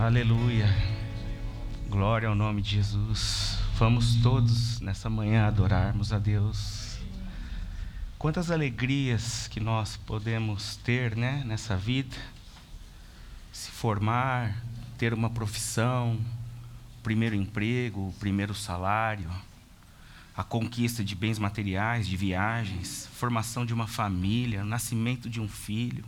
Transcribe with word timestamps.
Aleluia. 0.00 0.66
Glória 1.86 2.26
ao 2.26 2.34
nome 2.34 2.62
de 2.62 2.70
Jesus. 2.70 3.58
Vamos 3.74 4.14
todos 4.22 4.80
nessa 4.80 5.10
manhã 5.10 5.46
adorarmos 5.46 6.10
a 6.10 6.18
Deus. 6.18 6.96
Quantas 8.18 8.50
alegrias 8.50 9.46
que 9.46 9.60
nós 9.60 9.98
podemos 9.98 10.76
ter, 10.76 11.14
né, 11.14 11.42
nessa 11.44 11.76
vida. 11.76 12.16
Se 13.52 13.70
formar, 13.70 14.64
ter 14.96 15.12
uma 15.12 15.28
profissão, 15.28 16.18
primeiro 17.02 17.34
emprego, 17.34 18.14
primeiro 18.18 18.54
salário, 18.54 19.30
a 20.34 20.42
conquista 20.42 21.04
de 21.04 21.14
bens 21.14 21.38
materiais, 21.38 22.08
de 22.08 22.16
viagens, 22.16 23.06
formação 23.12 23.66
de 23.66 23.74
uma 23.74 23.86
família, 23.86 24.64
nascimento 24.64 25.28
de 25.28 25.42
um 25.42 25.48
filho 25.48 26.06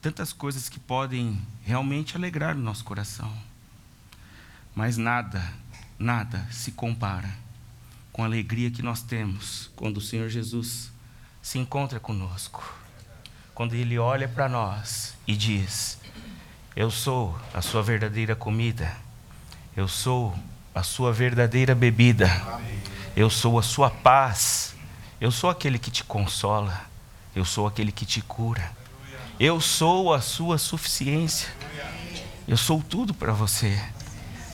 tantas 0.00 0.32
coisas 0.32 0.68
que 0.68 0.78
podem 0.78 1.40
realmente 1.64 2.16
alegrar 2.16 2.56
o 2.56 2.60
nosso 2.60 2.84
coração. 2.84 3.32
Mas 4.74 4.96
nada, 4.96 5.42
nada 5.98 6.46
se 6.50 6.72
compara 6.72 7.28
com 8.12 8.22
a 8.22 8.26
alegria 8.26 8.70
que 8.70 8.82
nós 8.82 9.02
temos 9.02 9.70
quando 9.74 9.98
o 9.98 10.00
Senhor 10.00 10.28
Jesus 10.28 10.92
se 11.42 11.58
encontra 11.58 11.98
conosco. 11.98 12.76
Quando 13.54 13.74
Ele 13.74 13.98
olha 13.98 14.28
para 14.28 14.48
nós 14.48 15.14
e 15.26 15.36
diz: 15.36 15.98
Eu 16.76 16.90
sou 16.90 17.38
a 17.52 17.60
sua 17.60 17.82
verdadeira 17.82 18.36
comida, 18.36 18.96
eu 19.76 19.88
sou 19.88 20.36
a 20.74 20.82
sua 20.82 21.12
verdadeira 21.12 21.74
bebida, 21.74 22.28
eu 23.16 23.28
sou 23.28 23.58
a 23.58 23.62
sua 23.62 23.90
paz, 23.90 24.76
eu 25.20 25.32
sou 25.32 25.50
aquele 25.50 25.78
que 25.78 25.90
te 25.90 26.04
consola, 26.04 26.86
eu 27.34 27.44
sou 27.44 27.66
aquele 27.66 27.90
que 27.90 28.06
te 28.06 28.22
cura. 28.22 28.78
Eu 29.40 29.60
sou 29.60 30.12
a 30.12 30.20
sua 30.20 30.58
suficiência. 30.58 31.48
Eu 32.46 32.56
sou 32.56 32.82
tudo 32.82 33.14
para 33.14 33.32
você. 33.32 33.80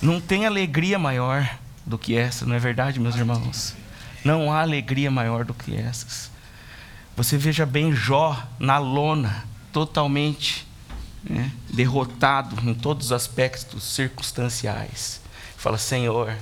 Não 0.02 0.20
tem 0.20 0.45
alegria 0.45 0.98
maior 0.98 1.59
do 1.87 1.97
que 1.97 2.15
essa, 2.15 2.45
não 2.45 2.55
é 2.55 2.58
verdade, 2.58 3.00
meus 3.00 3.17
irmãos? 3.17 3.75
Não 4.23 4.53
há 4.53 4.61
alegria 4.61 5.11
maior 5.11 5.42
do 5.42 5.55
que 5.55 5.75
essas. 5.75 6.31
Você 7.17 7.39
veja 7.39 7.64
bem 7.64 7.95
Jó 7.95 8.47
na 8.58 8.77
lona, 8.77 9.47
totalmente 9.73 10.67
né, 11.23 11.51
derrotado 11.73 12.69
em 12.69 12.75
todos 12.75 13.06
os 13.06 13.12
aspectos 13.12 13.84
circunstanciais. 13.84 15.19
Fala, 15.56 15.78
Senhor, 15.78 16.36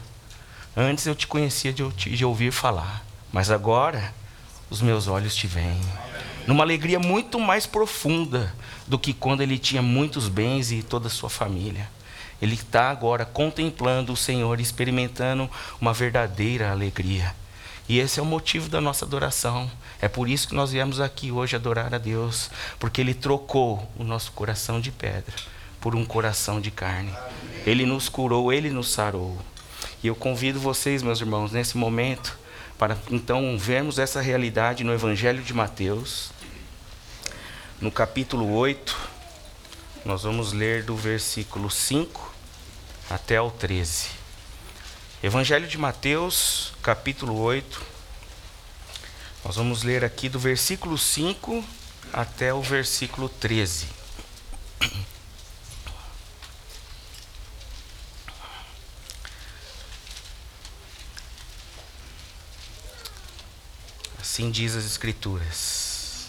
antes 0.77 1.07
eu 1.07 1.15
te 1.15 1.29
conhecia 1.29 1.73
de, 1.73 1.89
de 1.89 2.25
ouvir 2.25 2.51
falar, 2.51 3.05
mas 3.33 3.53
agora 3.53 4.13
os 4.69 4.81
meus 4.81 5.07
olhos 5.07 5.37
te 5.37 5.47
veem 5.47 5.81
numa 6.47 6.65
alegria 6.65 6.99
muito 6.99 7.39
mais 7.39 7.67
profunda 7.67 8.55
do 8.87 8.99
que 8.99 9.13
quando 9.13 9.43
ele 9.43 9.59
tinha 9.59 9.83
muitos 9.83 10.29
bens 10.29 10.71
e 10.73 10.83
toda 10.83 11.07
a 11.07 11.11
sua 11.11 11.31
família. 11.31 11.89
Ele 12.41 12.55
está 12.55 12.91
agora 12.91 13.25
contemplando 13.25 14.13
o 14.13 14.17
Senhor, 14.17 14.59
experimentando 14.61 15.49
uma 15.81 15.93
verdadeira 15.93 16.73
alegria. 16.73 17.35
E 17.89 17.99
esse 17.99 18.19
é 18.19 18.23
o 18.23 18.27
motivo 18.27 18.69
da 18.69 18.81
nossa 18.81 19.05
adoração. 19.05 19.71
É 20.01 20.09
por 20.09 20.29
isso 20.29 20.49
que 20.49 20.55
nós 20.55 20.73
viemos 20.73 21.01
aqui 21.01 21.31
hoje 21.31 21.55
adorar 21.55 21.95
a 21.95 21.99
Deus, 21.99 22.51
porque 22.79 23.01
Ele 23.01 23.15
trocou 23.15 23.89
o 23.97 24.03
nosso 24.03 24.33
coração 24.33 24.81
de 24.81 24.91
pedra 24.91 25.35
por 25.81 25.95
um 25.95 26.05
coração 26.05 26.61
de 26.61 26.71
carne. 26.71 27.13
Ele 27.65 27.87
nos 27.87 28.09
curou, 28.09 28.53
Ele 28.53 28.71
nos 28.71 28.91
sarou. 28.91 29.39
E 30.03 30.09
eu 30.09 30.17
convido 30.17 30.59
vocês, 30.59 31.03
meus 31.03 31.21
irmãos, 31.21 31.53
nesse 31.53 31.77
momento, 31.77 32.37
para 32.79 32.97
então 33.11 33.57
vermos 33.59 33.99
essa 33.99 34.21
realidade 34.21 34.85
no 34.85 34.93
Evangelho 34.93 35.43
de 35.43 35.55
Mateus, 35.55 36.31
no 37.81 37.91
capítulo 37.91 38.53
8, 38.53 38.97
nós 40.05 40.23
vamos 40.23 40.53
ler 40.53 40.83
do 40.83 40.97
versículo 40.97 41.71
5 41.71 42.33
até 43.09 43.41
o 43.41 43.51
13. 43.51 44.09
Evangelho 45.23 45.69
de 45.69 45.79
Mateus, 45.79 46.73
capítulo 46.83 47.39
8, 47.39 47.81
nós 49.45 49.57
vamos 49.57 49.83
ler 49.83 50.05
aqui 50.05 50.29
do 50.29 50.39
versículo 50.39 50.99
5 50.99 51.65
até 52.13 52.53
o 52.53 52.61
versículo 52.61 53.29
13. 53.29 54.02
Assim 64.43 64.51
diz 64.51 64.75
as 64.75 64.85
Escrituras. 64.85 66.27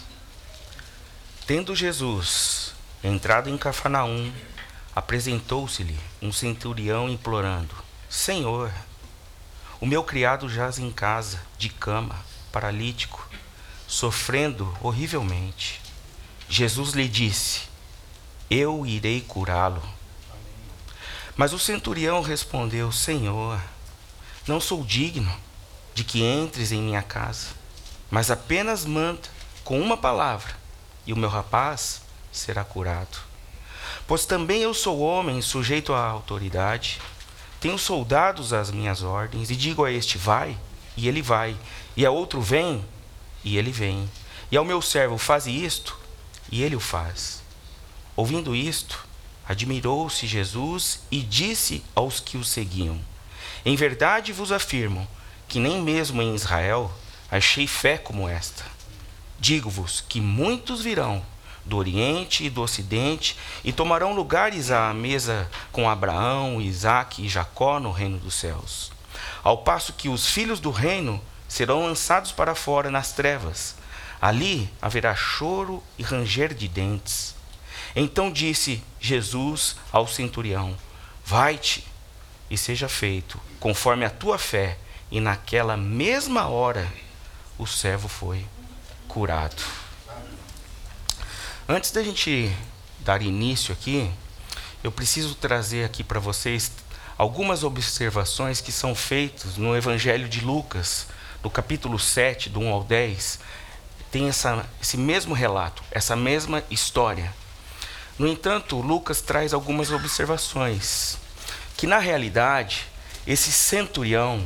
Tendo 1.48 1.74
Jesus 1.74 2.72
entrado 3.02 3.50
em 3.50 3.58
Cafarnaum, 3.58 4.32
apresentou-se-lhe 4.94 5.98
um 6.22 6.30
centurião 6.32 7.08
implorando: 7.08 7.74
Senhor, 8.08 8.72
o 9.80 9.86
meu 9.86 10.04
criado 10.04 10.48
jaz 10.48 10.78
em 10.78 10.92
casa, 10.92 11.42
de 11.58 11.68
cama, 11.68 12.14
paralítico, 12.52 13.28
sofrendo 13.88 14.72
horrivelmente. 14.80 15.80
Jesus 16.48 16.92
lhe 16.92 17.08
disse: 17.08 17.62
Eu 18.48 18.86
irei 18.86 19.22
curá-lo. 19.22 19.82
Mas 21.36 21.52
o 21.52 21.58
centurião 21.58 22.22
respondeu: 22.22 22.92
Senhor, 22.92 23.60
não 24.46 24.60
sou 24.60 24.84
digno 24.84 25.36
de 25.96 26.04
que 26.04 26.22
entres 26.22 26.70
em 26.70 26.80
minha 26.80 27.02
casa 27.02 27.63
mas 28.10 28.30
apenas 28.30 28.84
manda 28.84 29.28
com 29.64 29.80
uma 29.80 29.96
palavra, 29.96 30.54
e 31.06 31.12
o 31.12 31.16
meu 31.16 31.28
rapaz 31.28 32.02
será 32.30 32.64
curado. 32.64 33.18
Pois 34.06 34.26
também 34.26 34.62
eu 34.62 34.74
sou 34.74 35.00
homem 35.00 35.40
sujeito 35.40 35.92
à 35.92 36.04
autoridade, 36.06 37.00
tenho 37.60 37.78
soldados 37.78 38.52
às 38.52 38.70
minhas 38.70 39.02
ordens, 39.02 39.50
e 39.50 39.56
digo 39.56 39.84
a 39.84 39.90
este: 39.90 40.18
vai, 40.18 40.56
e 40.96 41.08
ele 41.08 41.22
vai, 41.22 41.56
e 41.96 42.04
a 42.04 42.10
outro: 42.10 42.40
vem, 42.40 42.84
e 43.42 43.56
ele 43.56 43.72
vem, 43.72 44.08
e 44.50 44.56
ao 44.56 44.64
meu 44.64 44.82
servo: 44.82 45.16
faze 45.16 45.50
isto, 45.50 45.98
e 46.50 46.62
ele 46.62 46.76
o 46.76 46.80
faz. 46.80 47.42
Ouvindo 48.14 48.54
isto, 48.54 49.06
admirou-se 49.48 50.26
Jesus 50.26 51.00
e 51.10 51.20
disse 51.20 51.82
aos 51.94 52.20
que 52.20 52.36
o 52.36 52.44
seguiam: 52.44 53.00
Em 53.64 53.74
verdade 53.76 54.32
vos 54.32 54.52
afirmo 54.52 55.08
que 55.48 55.58
nem 55.58 55.80
mesmo 55.80 56.20
em 56.20 56.34
Israel 56.34 56.92
achei 57.36 57.66
fé 57.66 57.98
como 57.98 58.28
esta. 58.28 58.64
Digo-vos 59.40 60.00
que 60.08 60.20
muitos 60.20 60.82
virão 60.82 61.24
do 61.64 61.76
Oriente 61.76 62.44
e 62.44 62.50
do 62.50 62.62
Ocidente 62.62 63.36
e 63.64 63.72
tomarão 63.72 64.14
lugares 64.14 64.70
à 64.70 64.94
mesa 64.94 65.50
com 65.72 65.90
Abraão, 65.90 66.60
Isaque 66.60 67.24
e 67.24 67.28
Jacó 67.28 67.80
no 67.80 67.90
reino 67.90 68.18
dos 68.18 68.34
céus. 68.34 68.92
Ao 69.42 69.58
passo 69.58 69.94
que 69.94 70.08
os 70.08 70.28
filhos 70.28 70.60
do 70.60 70.70
reino 70.70 71.20
serão 71.48 71.84
lançados 71.84 72.30
para 72.30 72.54
fora 72.54 72.88
nas 72.88 73.12
trevas. 73.12 73.74
Ali 74.22 74.70
haverá 74.80 75.14
choro 75.16 75.82
e 75.98 76.04
ranger 76.04 76.54
de 76.54 76.68
dentes. 76.68 77.34
Então 77.96 78.30
disse 78.30 78.82
Jesus 79.00 79.74
ao 79.90 80.06
centurião: 80.06 80.76
Vai-te 81.24 81.84
e 82.48 82.56
seja 82.56 82.88
feito 82.88 83.40
conforme 83.58 84.04
a 84.04 84.10
tua 84.10 84.38
fé. 84.38 84.78
E 85.10 85.20
naquela 85.20 85.76
mesma 85.76 86.46
hora 86.48 86.90
o 87.58 87.66
servo 87.66 88.08
foi 88.08 88.46
curado. 89.06 89.62
Antes 91.68 91.90
da 91.90 92.02
gente 92.02 92.54
dar 93.00 93.22
início 93.22 93.72
aqui, 93.72 94.10
eu 94.82 94.90
preciso 94.90 95.34
trazer 95.34 95.84
aqui 95.84 96.02
para 96.02 96.20
vocês 96.20 96.70
algumas 97.16 97.62
observações 97.62 98.60
que 98.60 98.72
são 98.72 98.94
feitas 98.94 99.56
no 99.56 99.76
Evangelho 99.76 100.28
de 100.28 100.40
Lucas, 100.40 101.06
no 101.42 101.50
capítulo 101.50 101.98
7, 101.98 102.50
do 102.50 102.60
1 102.60 102.68
ao 102.72 102.84
10. 102.84 103.38
Tem 104.10 104.28
essa, 104.28 104.68
esse 104.82 104.96
mesmo 104.96 105.34
relato, 105.34 105.82
essa 105.90 106.16
mesma 106.16 106.62
história. 106.70 107.32
No 108.18 108.26
entanto, 108.26 108.80
Lucas 108.80 109.20
traz 109.20 109.54
algumas 109.54 109.90
observações. 109.90 111.18
Que 111.76 111.86
na 111.86 111.98
realidade, 111.98 112.86
esse 113.26 113.50
centurião, 113.50 114.44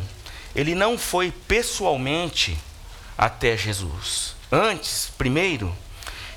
ele 0.55 0.75
não 0.75 0.97
foi 0.97 1.31
pessoalmente 1.31 2.57
até 3.19 3.57
Jesus. 3.57 4.37
Antes, 4.51 5.11
primeiro, 5.19 5.75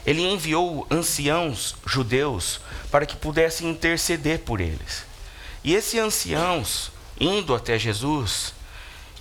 ele 0.03 0.21
enviou 0.23 0.87
anciãos 0.89 1.75
judeus 1.85 2.59
para 2.89 3.05
que 3.05 3.15
pudessem 3.15 3.69
interceder 3.69 4.39
por 4.39 4.59
eles. 4.59 5.05
E 5.63 5.75
esses 5.75 5.99
anciãos, 5.99 6.91
indo 7.19 7.53
até 7.53 7.77
Jesus, 7.77 8.53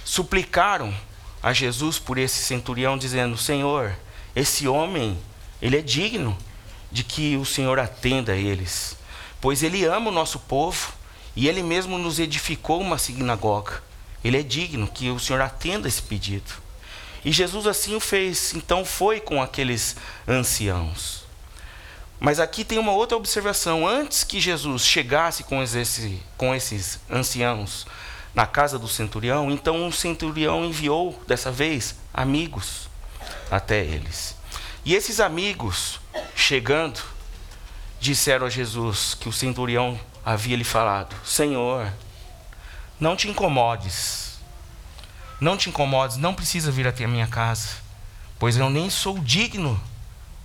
suplicaram 0.02 0.94
a 1.42 1.52
Jesus 1.52 1.98
por 1.98 2.16
esse 2.16 2.42
centurião, 2.42 2.96
dizendo: 2.96 3.36
Senhor, 3.36 3.94
esse 4.34 4.66
homem, 4.66 5.18
ele 5.60 5.76
é 5.76 5.82
digno 5.82 6.36
de 6.90 7.04
que 7.04 7.36
o 7.36 7.44
Senhor 7.44 7.78
atenda 7.78 8.32
a 8.32 8.36
eles, 8.36 8.96
pois 9.38 9.62
ele 9.62 9.84
ama 9.84 10.08
o 10.08 10.14
nosso 10.14 10.38
povo 10.38 10.92
e 11.36 11.46
ele 11.46 11.62
mesmo 11.62 11.98
nos 11.98 12.18
edificou 12.18 12.80
uma 12.80 12.96
sinagoga. 12.96 13.82
Ele 14.24 14.38
é 14.38 14.42
digno 14.42 14.88
que 14.88 15.10
o 15.10 15.20
Senhor 15.20 15.40
atenda 15.40 15.88
esse 15.88 16.02
pedido. 16.02 16.69
E 17.24 17.32
Jesus 17.32 17.66
assim 17.66 17.94
o 17.94 18.00
fez. 18.00 18.54
Então 18.54 18.84
foi 18.84 19.20
com 19.20 19.42
aqueles 19.42 19.96
anciãos. 20.26 21.24
Mas 22.18 22.38
aqui 22.38 22.64
tem 22.64 22.78
uma 22.78 22.92
outra 22.92 23.16
observação. 23.16 23.86
Antes 23.86 24.24
que 24.24 24.40
Jesus 24.40 24.84
chegasse 24.84 25.42
com, 25.44 25.62
esse, 25.62 26.22
com 26.36 26.54
esses 26.54 27.00
anciãos 27.10 27.86
na 28.34 28.46
casa 28.46 28.78
do 28.78 28.86
centurião, 28.86 29.50
então 29.50 29.88
o 29.88 29.92
centurião 29.92 30.64
enviou, 30.64 31.20
dessa 31.26 31.50
vez, 31.50 31.96
amigos 32.12 32.88
até 33.50 33.82
eles. 33.84 34.36
E 34.84 34.94
esses 34.94 35.18
amigos, 35.18 35.98
chegando, 36.36 37.00
disseram 37.98 38.46
a 38.46 38.50
Jesus 38.50 39.14
que 39.14 39.28
o 39.28 39.32
centurião 39.32 39.98
havia 40.24 40.56
lhe 40.56 40.64
falado: 40.64 41.14
Senhor, 41.24 41.92
não 42.98 43.16
te 43.16 43.28
incomodes, 43.28 44.29
não 45.40 45.56
te 45.56 45.68
incomodes, 45.68 46.16
não 46.16 46.34
precisa 46.34 46.70
vir 46.70 46.86
até 46.86 47.04
a 47.04 47.08
minha 47.08 47.26
casa, 47.26 47.70
pois 48.38 48.56
eu 48.56 48.68
nem 48.68 48.90
sou 48.90 49.18
digno 49.18 49.80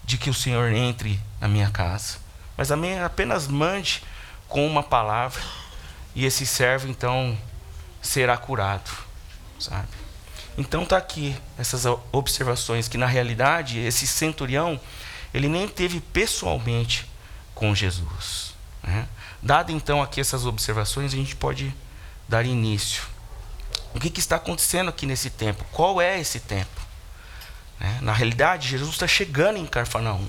de 0.04 0.18
que 0.18 0.30
o 0.30 0.34
Senhor 0.34 0.72
entre 0.72 1.20
na 1.40 1.48
minha 1.48 1.70
casa, 1.70 2.18
mas 2.56 2.72
apenas 2.72 3.48
mande 3.48 4.02
com 4.48 4.66
uma 4.66 4.84
palavra, 4.84 5.42
e 6.14 6.26
esse 6.26 6.46
servo 6.46 6.88
então 6.88 7.38
será 8.02 8.38
curado, 8.38 8.90
sabe? 9.60 9.90
Então 10.58 10.84
está 10.84 10.96
aqui 10.96 11.36
essas 11.58 11.86
observações 12.14 12.88
que 12.88 12.98
na 12.98 13.08
realidade 13.08 13.80
esse 13.80 14.08
centurião 14.08 14.80
ele 15.34 15.50
nem 15.50 15.68
teve 15.68 16.00
pessoalmente 16.00 17.10
com 17.54 17.76
Jesus. 17.76 18.54
Né? 18.82 19.06
Dado 19.42 19.74
então 19.74 20.02
aqui 20.02 20.22
essas 20.22 20.46
observações, 20.46 21.14
a 21.14 21.18
gente 21.18 21.36
pode 21.36 21.76
dar 22.30 22.46
início. 22.46 23.04
O 23.96 24.00
que, 24.00 24.10
que 24.10 24.20
está 24.20 24.36
acontecendo 24.36 24.90
aqui 24.90 25.06
nesse 25.06 25.30
tempo? 25.30 25.64
Qual 25.72 26.02
é 26.02 26.20
esse 26.20 26.42
tempo? 26.42 26.82
Né? 27.80 28.00
Na 28.02 28.12
realidade, 28.12 28.68
Jesus 28.68 28.92
está 28.92 29.08
chegando 29.08 29.58
em 29.58 29.66
Carfanaum. 29.66 30.28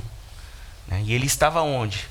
Né? 0.86 1.02
E 1.04 1.12
ele 1.12 1.26
estava 1.26 1.60
onde? 1.62 2.06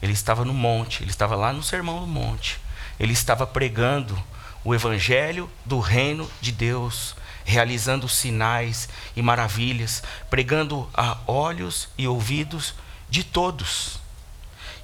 Ele 0.00 0.12
estava 0.12 0.44
no 0.44 0.54
monte, 0.54 1.02
ele 1.02 1.10
estava 1.10 1.34
lá 1.34 1.52
no 1.52 1.64
Sermão 1.64 1.98
do 1.98 2.06
Monte. 2.06 2.60
Ele 2.98 3.12
estava 3.12 3.44
pregando 3.44 4.16
o 4.64 4.72
evangelho 4.72 5.50
do 5.64 5.80
reino 5.80 6.30
de 6.40 6.52
Deus, 6.52 7.16
realizando 7.44 8.08
sinais 8.08 8.88
e 9.16 9.20
maravilhas, 9.20 10.04
pregando 10.30 10.88
a 10.94 11.18
olhos 11.26 11.88
e 11.98 12.06
ouvidos 12.06 12.72
de 13.08 13.24
todos. 13.24 13.98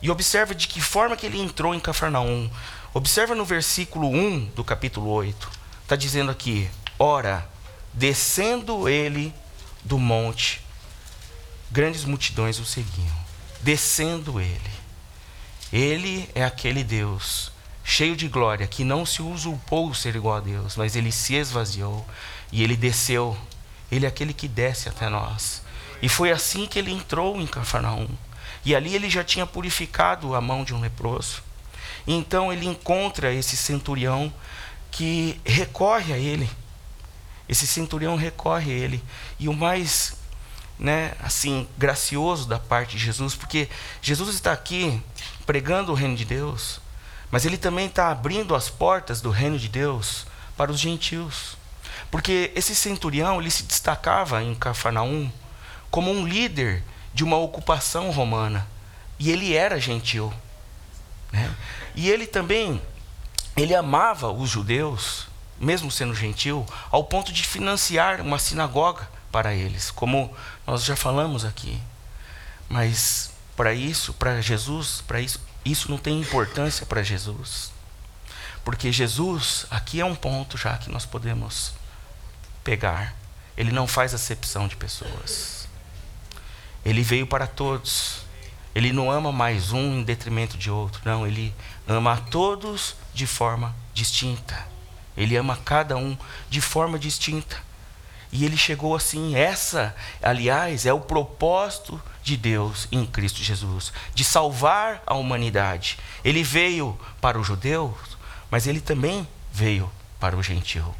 E 0.02 0.10
observa 0.10 0.56
de 0.56 0.66
que 0.66 0.80
forma 0.80 1.16
que 1.16 1.26
ele 1.26 1.40
entrou 1.40 1.72
em 1.72 1.78
Cafarnaum. 1.78 2.50
Observa 2.92 3.34
no 3.34 3.44
versículo 3.44 4.08
1 4.08 4.46
do 4.56 4.64
capítulo 4.64 5.08
8. 5.08 5.55
Está 5.86 5.94
dizendo 5.94 6.32
aqui: 6.32 6.68
Ora, 6.98 7.48
descendo 7.94 8.88
ele 8.88 9.32
do 9.84 10.00
monte, 10.00 10.60
grandes 11.70 12.04
multidões 12.04 12.58
o 12.58 12.64
seguiam. 12.64 13.16
Descendo 13.60 14.40
ele. 14.40 14.70
Ele 15.72 16.28
é 16.34 16.44
aquele 16.44 16.82
Deus 16.82 17.52
cheio 17.84 18.16
de 18.16 18.26
glória, 18.26 18.66
que 18.66 18.82
não 18.82 19.06
se 19.06 19.22
usurpou 19.22 19.94
ser 19.94 20.16
igual 20.16 20.38
a 20.38 20.40
Deus, 20.40 20.74
mas 20.74 20.96
ele 20.96 21.12
se 21.12 21.36
esvaziou 21.36 22.04
e 22.50 22.64
ele 22.64 22.76
desceu. 22.76 23.38
Ele 23.88 24.06
é 24.06 24.08
aquele 24.08 24.34
que 24.34 24.48
desce 24.48 24.88
até 24.88 25.08
nós. 25.08 25.62
E 26.02 26.08
foi 26.08 26.32
assim 26.32 26.66
que 26.66 26.80
ele 26.80 26.90
entrou 26.90 27.40
em 27.40 27.46
Cafarnaum. 27.46 28.08
E 28.64 28.74
ali 28.74 28.92
ele 28.92 29.08
já 29.08 29.22
tinha 29.22 29.46
purificado 29.46 30.34
a 30.34 30.40
mão 30.40 30.64
de 30.64 30.74
um 30.74 30.80
leproso. 30.80 31.44
Então 32.04 32.52
ele 32.52 32.66
encontra 32.66 33.32
esse 33.32 33.56
centurião 33.56 34.32
que 34.96 35.38
recorre 35.44 36.14
a 36.14 36.16
ele. 36.16 36.48
Esse 37.46 37.66
centurião 37.66 38.16
recorre 38.16 38.72
a 38.72 38.74
ele. 38.74 39.04
E 39.38 39.46
o 39.46 39.52
mais, 39.52 40.16
né, 40.78 41.12
assim, 41.22 41.68
gracioso 41.76 42.48
da 42.48 42.58
parte 42.58 42.96
de 42.96 43.04
Jesus, 43.04 43.34
porque 43.34 43.68
Jesus 44.00 44.34
está 44.34 44.52
aqui 44.52 45.02
pregando 45.44 45.92
o 45.92 45.94
reino 45.94 46.16
de 46.16 46.24
Deus, 46.24 46.80
mas 47.30 47.44
ele 47.44 47.58
também 47.58 47.88
está 47.88 48.10
abrindo 48.10 48.54
as 48.54 48.70
portas 48.70 49.20
do 49.20 49.28
reino 49.28 49.58
de 49.58 49.68
Deus 49.68 50.26
para 50.56 50.72
os 50.72 50.80
gentios. 50.80 51.58
Porque 52.10 52.50
esse 52.54 52.74
centurião 52.74 53.38
ele 53.38 53.50
se 53.50 53.64
destacava 53.64 54.42
em 54.42 54.54
Cafarnaum 54.54 55.30
como 55.90 56.10
um 56.10 56.26
líder 56.26 56.82
de 57.12 57.22
uma 57.22 57.36
ocupação 57.36 58.10
romana. 58.10 58.66
E 59.18 59.30
ele 59.30 59.54
era 59.54 59.78
gentil. 59.78 60.32
Né? 61.30 61.54
E 61.94 62.08
ele 62.08 62.26
também 62.26 62.80
ele 63.56 63.74
amava 63.74 64.30
os 64.30 64.50
judeus, 64.50 65.26
mesmo 65.58 65.90
sendo 65.90 66.14
gentil, 66.14 66.66
ao 66.90 67.04
ponto 67.04 67.32
de 67.32 67.42
financiar 67.42 68.20
uma 68.20 68.38
sinagoga 68.38 69.08
para 69.32 69.54
eles, 69.54 69.90
como 69.90 70.34
nós 70.66 70.84
já 70.84 70.94
falamos 70.94 71.44
aqui. 71.44 71.80
Mas 72.68 73.30
para 73.56 73.72
isso, 73.72 74.12
para 74.12 74.40
Jesus, 74.42 75.02
para 75.06 75.20
isso, 75.20 75.40
isso 75.64 75.90
não 75.90 75.96
tem 75.96 76.20
importância 76.20 76.84
para 76.84 77.02
Jesus. 77.02 77.72
Porque 78.64 78.92
Jesus, 78.92 79.64
aqui 79.70 80.00
é 80.00 80.04
um 80.04 80.14
ponto 80.14 80.58
já 80.58 80.76
que 80.76 80.90
nós 80.90 81.06
podemos 81.06 81.72
pegar. 82.62 83.14
Ele 83.56 83.70
não 83.70 83.86
faz 83.86 84.12
acepção 84.12 84.68
de 84.68 84.76
pessoas. 84.76 85.68
Ele 86.84 87.02
veio 87.02 87.26
para 87.26 87.46
todos. 87.46 88.25
Ele 88.76 88.92
não 88.92 89.10
ama 89.10 89.32
mais 89.32 89.72
um 89.72 90.00
em 90.00 90.02
detrimento 90.02 90.58
de 90.58 90.70
outro. 90.70 91.00
Não, 91.02 91.26
ele 91.26 91.50
ama 91.88 92.12
a 92.12 92.16
todos 92.18 92.94
de 93.14 93.26
forma 93.26 93.74
distinta. 93.94 94.68
Ele 95.16 95.34
ama 95.34 95.58
cada 95.64 95.96
um 95.96 96.14
de 96.50 96.60
forma 96.60 96.98
distinta. 96.98 97.56
E 98.30 98.44
ele 98.44 98.58
chegou 98.58 98.94
assim. 98.94 99.34
Essa, 99.34 99.96
aliás, 100.22 100.84
é 100.84 100.92
o 100.92 101.00
propósito 101.00 101.98
de 102.22 102.36
Deus 102.36 102.86
em 102.92 103.06
Cristo 103.06 103.42
Jesus, 103.42 103.94
de 104.14 104.22
salvar 104.22 105.02
a 105.06 105.14
humanidade. 105.14 105.98
Ele 106.22 106.42
veio 106.42 107.00
para 107.18 107.40
os 107.40 107.46
judeus, 107.46 107.96
mas 108.50 108.66
ele 108.66 108.82
também 108.82 109.26
veio 109.50 109.90
para 110.20 110.36
o 110.36 110.42
gentil. 110.42 110.94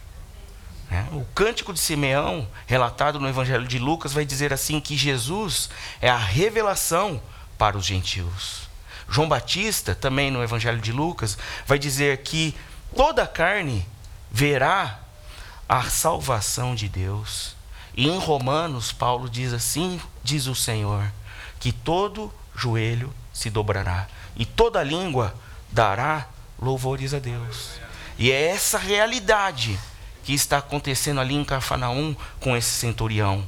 Né? 0.90 1.06
O 1.12 1.26
cântico 1.34 1.74
de 1.74 1.78
Simeão, 1.78 2.48
relatado 2.66 3.20
no 3.20 3.28
Evangelho 3.28 3.68
de 3.68 3.78
Lucas, 3.78 4.14
vai 4.14 4.24
dizer 4.24 4.50
assim: 4.50 4.80
que 4.80 4.96
Jesus 4.96 5.68
é 6.00 6.08
a 6.08 6.16
revelação 6.16 7.20
para 7.58 7.76
os 7.76 7.84
gentios. 7.84 8.68
João 9.08 9.28
Batista, 9.28 9.94
também 9.94 10.30
no 10.30 10.42
Evangelho 10.42 10.80
de 10.80 10.92
Lucas, 10.92 11.38
vai 11.66 11.78
dizer 11.78 12.18
que 12.18 12.54
toda 12.94 13.26
carne 13.26 13.86
verá 14.30 15.00
a 15.68 15.84
salvação 15.84 16.74
de 16.74 16.88
Deus. 16.88 17.54
E 17.96 18.08
em 18.08 18.18
Romanos, 18.18 18.92
Paulo 18.92 19.28
diz 19.28 19.52
assim: 19.52 20.00
diz 20.22 20.46
o 20.46 20.54
Senhor, 20.54 21.10
que 21.58 21.72
todo 21.72 22.32
joelho 22.54 23.12
se 23.32 23.50
dobrará 23.50 24.08
e 24.36 24.44
toda 24.44 24.82
língua 24.82 25.34
dará 25.70 26.26
louvores 26.58 27.14
a 27.14 27.18
Deus. 27.18 27.70
E 28.18 28.30
é 28.30 28.48
essa 28.48 28.78
realidade 28.78 29.78
que 30.24 30.32
está 30.32 30.58
acontecendo 30.58 31.20
ali 31.20 31.34
em 31.34 31.44
Cafarnaum 31.44 32.16
com 32.40 32.56
esse 32.56 32.70
centurião. 32.70 33.46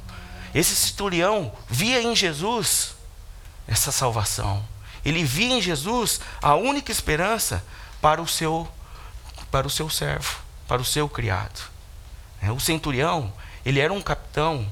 Esse 0.53 0.75
centurião 0.75 1.51
via 1.67 2.01
em 2.01 2.15
Jesus 2.15 2.95
essa 3.69 3.91
salvação. 3.91 4.65
Ele 5.05 5.23
via 5.23 5.53
em 5.53 5.61
Jesus 5.61 6.19
a 6.41 6.55
única 6.55 6.91
esperança 6.91 7.63
para 8.01 8.21
o 8.21 8.27
seu 8.27 8.67
para 9.51 9.65
o 9.65 9.69
seu 9.69 9.89
servo, 9.89 10.39
para 10.67 10.81
o 10.81 10.85
seu 10.85 11.09
criado. 11.09 11.69
É, 12.41 12.51
o 12.51 12.59
centurião, 12.59 13.33
ele 13.65 13.79
era 13.79 13.91
um 13.91 14.01
capitão 14.01 14.71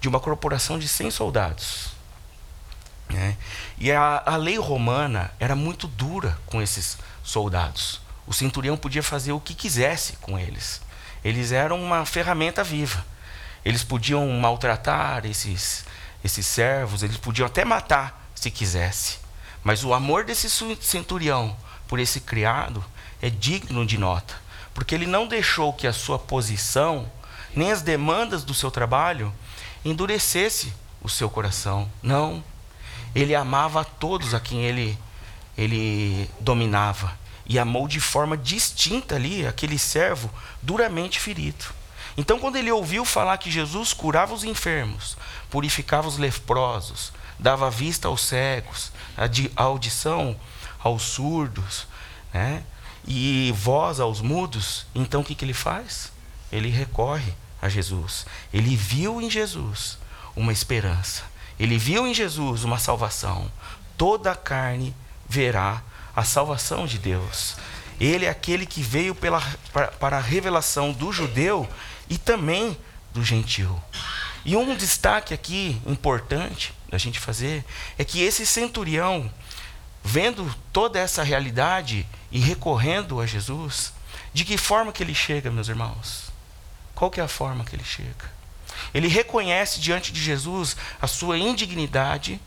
de 0.00 0.08
uma 0.08 0.18
corporação 0.18 0.78
de 0.78 0.88
100 0.88 1.12
soldados. 1.12 1.90
Né? 3.08 3.36
E 3.78 3.92
a, 3.92 4.22
a 4.26 4.36
lei 4.36 4.58
romana 4.58 5.30
era 5.38 5.54
muito 5.54 5.86
dura 5.86 6.36
com 6.46 6.60
esses 6.60 6.98
soldados. 7.22 8.00
O 8.26 8.32
centurião 8.32 8.76
podia 8.76 9.02
fazer 9.02 9.30
o 9.30 9.40
que 9.40 9.54
quisesse 9.54 10.16
com 10.16 10.36
eles. 10.36 10.80
Eles 11.22 11.52
eram 11.52 11.80
uma 11.80 12.04
ferramenta 12.04 12.64
viva. 12.64 13.04
Eles 13.64 13.84
podiam 13.84 14.26
maltratar 14.40 15.24
esses, 15.24 15.84
esses 16.24 16.46
servos, 16.46 17.04
eles 17.04 17.16
podiam 17.16 17.46
até 17.46 17.64
matar 17.64 18.19
se 18.40 18.50
quisesse. 18.50 19.18
Mas 19.62 19.84
o 19.84 19.92
amor 19.92 20.24
desse 20.24 20.48
centurião 20.80 21.54
por 21.86 21.98
esse 21.98 22.20
criado 22.20 22.82
é 23.20 23.28
digno 23.28 23.84
de 23.84 23.98
nota, 23.98 24.34
porque 24.72 24.94
ele 24.94 25.06
não 25.06 25.26
deixou 25.26 25.72
que 25.72 25.86
a 25.86 25.92
sua 25.92 26.18
posição, 26.18 27.10
nem 27.54 27.70
as 27.70 27.82
demandas 27.82 28.42
do 28.42 28.54
seu 28.54 28.70
trabalho, 28.70 29.32
endurecesse 29.84 30.72
o 31.02 31.08
seu 31.08 31.28
coração. 31.28 31.90
Não, 32.02 32.42
ele 33.14 33.34
amava 33.34 33.82
a 33.82 33.84
todos 33.84 34.32
a 34.32 34.40
quem 34.40 34.64
ele, 34.64 34.98
ele 35.56 36.30
dominava. 36.40 37.18
E 37.44 37.58
amou 37.58 37.88
de 37.88 37.98
forma 37.98 38.36
distinta 38.36 39.16
ali 39.16 39.44
aquele 39.44 39.76
servo 39.78 40.30
duramente 40.62 41.18
ferido. 41.18 41.64
Então, 42.16 42.38
quando 42.38 42.56
ele 42.56 42.70
ouviu 42.70 43.04
falar 43.04 43.38
que 43.38 43.50
Jesus 43.50 43.92
curava 43.92 44.32
os 44.32 44.44
enfermos, 44.44 45.16
purificava 45.50 46.06
os 46.06 46.16
leprosos, 46.16 47.12
dava 47.40 47.70
vista 47.70 48.08
aos 48.08 48.20
cegos, 48.22 48.92
audição 49.56 50.36
aos 50.78 51.02
surdos, 51.02 51.86
né? 52.32 52.62
e 53.06 53.52
voz 53.56 53.98
aos 53.98 54.20
mudos, 54.20 54.86
então 54.94 55.22
o 55.22 55.24
que, 55.24 55.34
que 55.34 55.44
ele 55.44 55.54
faz? 55.54 56.12
Ele 56.52 56.68
recorre 56.68 57.32
a 57.60 57.68
Jesus. 57.68 58.26
Ele 58.52 58.76
viu 58.76 59.20
em 59.20 59.30
Jesus 59.30 59.98
uma 60.36 60.52
esperança. 60.52 61.22
Ele 61.58 61.76
viu 61.78 62.06
em 62.06 62.14
Jesus 62.14 62.64
uma 62.64 62.78
salvação. 62.78 63.50
toda 63.96 64.32
a 64.32 64.36
carne 64.36 64.94
verá 65.28 65.82
a 66.16 66.24
salvação 66.24 66.86
de 66.86 66.98
Deus. 66.98 67.56
Ele 68.00 68.24
é 68.24 68.30
aquele 68.30 68.64
que 68.64 68.80
veio 68.80 69.14
pela, 69.14 69.42
para, 69.72 69.88
para 69.88 70.16
a 70.16 70.20
revelação 70.20 70.90
do 70.90 71.12
judeu 71.12 71.68
e 72.08 72.16
também 72.16 72.76
do 73.12 73.22
gentil. 73.22 73.78
E 74.42 74.56
um 74.56 74.74
destaque 74.74 75.34
aqui 75.34 75.80
importante 75.86 76.72
da 76.90 76.98
gente 76.98 77.20
fazer 77.20 77.64
é 77.96 78.04
que 78.04 78.20
esse 78.20 78.44
centurião, 78.44 79.32
vendo 80.02 80.52
toda 80.72 80.98
essa 80.98 81.22
realidade 81.22 82.06
e 82.30 82.38
recorrendo 82.40 83.20
a 83.20 83.26
Jesus, 83.26 83.92
de 84.34 84.44
que 84.44 84.58
forma 84.58 84.92
que 84.92 85.02
ele 85.02 85.14
chega, 85.14 85.50
meus 85.50 85.68
irmãos? 85.68 86.30
Qual 86.94 87.10
que 87.10 87.20
é 87.20 87.24
a 87.24 87.28
forma 87.28 87.64
que 87.64 87.74
ele 87.74 87.84
chega? 87.84 88.40
Ele 88.92 89.08
reconhece 89.08 89.80
diante 89.80 90.12
de 90.12 90.20
Jesus 90.20 90.76
a 91.00 91.06
sua 91.06 91.38
indignidade, 91.38 92.40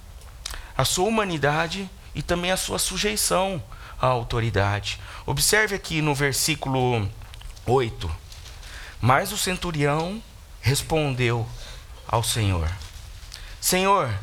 a 0.78 0.86
sua 0.86 1.08
humanidade 1.08 1.90
e 2.14 2.22
também 2.22 2.52
a 2.52 2.58
sua 2.58 2.80
sujeição 2.80 3.64
à 4.00 4.08
autoridade. 4.08 5.00
Observe 5.26 5.76
aqui 5.76 6.02
no 6.02 6.14
versículo 6.14 7.10
8. 7.66 8.12
Mas 9.00 9.32
o 9.32 9.38
centurião 9.38 10.22
respondeu 10.62 11.48
ao 12.08 12.24
Senhor: 12.24 12.70
Senhor, 13.60 14.14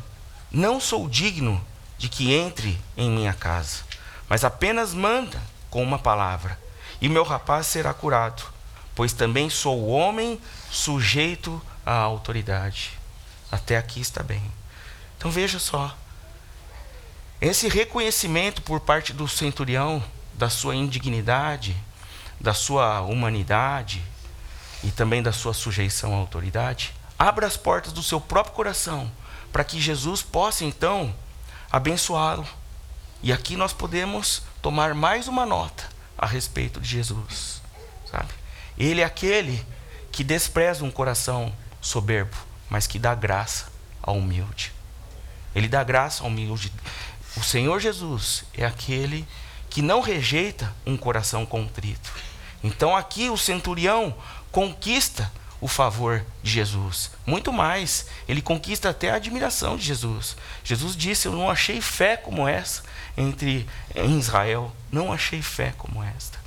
não 0.50 0.80
sou 0.80 1.09
digno 1.09 1.64
de 1.97 2.09
que 2.09 2.35
entre 2.35 2.80
em 2.97 3.09
minha 3.09 3.33
casa, 3.33 3.85
mas 4.28 4.45
apenas 4.45 4.92
manda 4.92 5.40
com 5.71 5.83
uma 5.83 5.99
palavra, 5.99 6.59
e 7.00 7.09
meu 7.09 7.23
rapaz 7.23 7.66
será 7.66 7.95
curado, 7.95 8.42
pois 8.95 9.12
também 9.12 9.49
sou 9.49 9.88
homem 9.88 10.40
sujeito 10.71 11.62
à 11.87 11.95
autoridade. 11.95 12.99
Até 13.50 13.76
aqui 13.76 14.00
está 14.00 14.23
bem. 14.23 14.42
Então 15.16 15.30
veja 15.30 15.59
só, 15.59 15.97
esse 17.40 17.69
reconhecimento 17.69 18.62
por 18.62 18.80
parte 18.80 19.12
do 19.12 19.28
centurião 19.28 20.02
da 20.35 20.50
sua 20.50 20.75
indignidade, 20.75 21.76
da 22.40 22.54
sua 22.54 23.02
humanidade 23.02 24.02
e 24.83 24.90
também 24.90 25.23
da 25.23 25.33
sua 25.33 25.54
sujeição 25.54 26.14
à 26.14 26.16
autoridade, 26.16 26.92
abre 27.19 27.45
as 27.45 27.57
portas 27.57 27.92
do 27.92 28.02
seu 28.02 28.21
próprio 28.21 28.54
coração 28.54 29.11
para 29.52 29.64
que 29.64 29.80
Jesus 29.80 30.23
possa 30.23 30.64
então 30.64 31.14
abençoá-lo. 31.71 32.47
E 33.23 33.33
aqui 33.33 33.57
nós 33.57 33.73
podemos 33.73 34.42
tomar 34.62 34.95
mais 34.95 35.28
uma 35.28 35.45
nota 35.45 35.88
a 36.16 36.26
respeito 36.26 36.80
de 36.80 36.88
Jesus, 36.88 37.61
sabe? 38.11 38.33
Ele 38.78 39.00
é 39.00 39.04
aquele 39.04 39.64
que 40.11 40.25
despreza 40.25 40.85
um 40.85 40.90
coração 40.90 41.52
soberbo, 41.80 42.37
mas 42.69 42.87
que 42.87 42.99
dá 42.99 43.14
graça 43.14 43.66
ao 44.02 44.16
humilde. 44.16 44.73
Ele 45.54 45.69
dá 45.69 45.83
graça 45.85 46.23
ao 46.23 46.28
humilde. 46.28 46.73
O 47.37 47.42
Senhor 47.42 47.80
Jesus 47.80 48.45
é 48.54 48.64
aquele 48.64 49.26
que 49.69 49.83
não 49.83 50.00
rejeita 50.00 50.75
um 50.87 50.97
coração 50.97 51.47
contrito. 51.47 52.12
Então 52.62 52.97
aqui 52.97 53.30
o 53.30 53.37
centurião 53.37 54.14
conquista 54.50 55.30
o 55.60 55.68
favor 55.68 56.24
de 56.42 56.50
Jesus. 56.50 57.10
Muito 57.26 57.52
mais, 57.52 58.06
ele 58.28 58.40
conquista 58.40 58.90
até 58.90 59.10
a 59.10 59.16
admiração 59.16 59.76
de 59.76 59.84
Jesus. 59.84 60.36
Jesus 60.64 60.96
disse: 60.96 61.26
Eu 61.26 61.32
não 61.32 61.50
achei 61.50 61.80
fé 61.80 62.16
como 62.16 62.48
essa 62.48 62.82
entre 63.16 63.68
em 63.94 64.18
Israel, 64.18 64.74
não 64.90 65.12
achei 65.12 65.42
fé 65.42 65.74
como 65.76 66.02
esta. 66.02 66.38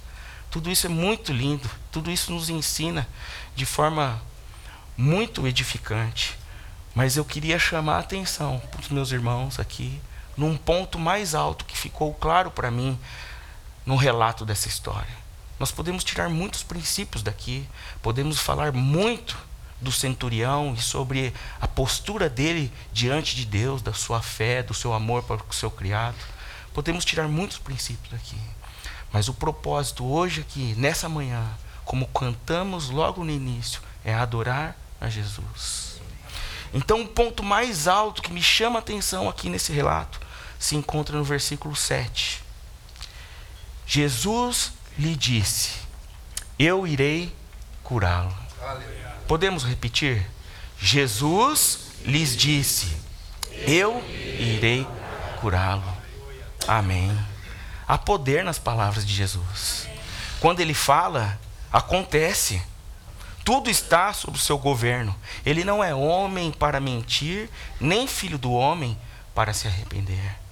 Tudo 0.49 0.69
isso 0.69 0.87
é 0.87 0.89
muito 0.89 1.31
lindo, 1.31 1.69
tudo 1.91 2.11
isso 2.11 2.31
nos 2.31 2.49
ensina 2.49 3.07
de 3.55 3.65
forma 3.65 4.21
muito 4.97 5.47
edificante. 5.47 6.37
Mas 6.95 7.17
eu 7.17 7.25
queria 7.25 7.57
chamar 7.57 7.97
a 7.97 7.99
atenção 7.99 8.61
para 8.71 8.81
os 8.81 8.89
meus 8.89 9.11
irmãos 9.11 9.59
aqui 9.59 9.99
num 10.37 10.57
ponto 10.57 10.97
mais 10.97 11.35
alto 11.35 11.65
que 11.65 11.77
ficou 11.77 12.13
claro 12.13 12.51
para 12.51 12.71
mim 12.71 12.99
no 13.85 13.95
relato 13.95 14.45
dessa 14.45 14.67
história. 14.67 15.22
Nós 15.59 15.71
podemos 15.71 16.03
tirar 16.03 16.29
muitos 16.29 16.63
princípios 16.63 17.23
daqui, 17.23 17.67
podemos 18.01 18.39
falar 18.39 18.71
muito 18.71 19.37
do 19.79 19.91
centurião 19.91 20.73
e 20.73 20.81
sobre 20.81 21.33
a 21.59 21.67
postura 21.67 22.29
dele 22.29 22.71
diante 22.91 23.35
de 23.35 23.45
Deus, 23.45 23.81
da 23.81 23.93
sua 23.93 24.21
fé, 24.21 24.63
do 24.63 24.73
seu 24.73 24.93
amor 24.93 25.23
para 25.23 25.37
o 25.37 25.53
seu 25.53 25.69
criado. 25.69 26.15
Podemos 26.73 27.05
tirar 27.05 27.27
muitos 27.27 27.57
princípios 27.57 28.11
daqui. 28.11 28.39
Mas 29.11 29.27
o 29.27 29.33
propósito 29.33 30.05
hoje 30.05 30.41
aqui, 30.41 30.73
nessa 30.75 31.07
manhã, 31.07 31.47
como 31.85 32.07
cantamos 32.07 32.89
logo 32.89 33.23
no 33.23 33.29
início, 33.29 33.81
é 34.03 34.13
adorar 34.13 34.75
a 34.99 35.09
Jesus. 35.09 36.01
Então, 36.73 37.01
o 37.01 37.07
ponto 37.07 37.43
mais 37.43 37.87
alto 37.87 38.21
que 38.21 38.33
me 38.33 38.41
chama 38.41 38.79
a 38.79 38.81
atenção 38.81 39.29
aqui 39.29 39.49
nesse 39.49 39.71
relato 39.71 40.19
se 40.57 40.75
encontra 40.75 41.17
no 41.17 41.23
versículo 41.23 41.75
7. 41.75 42.41
Jesus 43.85 44.71
lhe 44.97 45.15
disse: 45.15 45.71
Eu 46.57 46.85
irei 46.87 47.33
curá-lo. 47.83 48.35
Podemos 49.27 49.63
repetir? 49.63 50.29
Jesus 50.79 51.79
lhes 52.05 52.35
disse: 52.35 52.95
Eu 53.67 54.03
irei 54.09 54.87
curá-lo. 55.39 55.83
Amém. 56.67 57.17
Há 57.87 57.97
poder 57.97 58.43
nas 58.43 58.59
palavras 58.59 59.05
de 59.05 59.13
Jesus. 59.13 59.87
Quando 60.39 60.59
ele 60.59 60.73
fala, 60.73 61.39
acontece. 61.71 62.61
Tudo 63.43 63.69
está 63.69 64.13
sob 64.13 64.37
o 64.37 64.41
seu 64.41 64.57
governo. 64.57 65.13
Ele 65.45 65.65
não 65.65 65.83
é 65.83 65.93
homem 65.93 66.51
para 66.51 66.79
mentir, 66.79 67.49
nem 67.79 68.07
filho 68.07 68.37
do 68.37 68.53
homem 68.53 68.97
para 69.35 69.53
se 69.53 69.67
arrepender. 69.67 70.42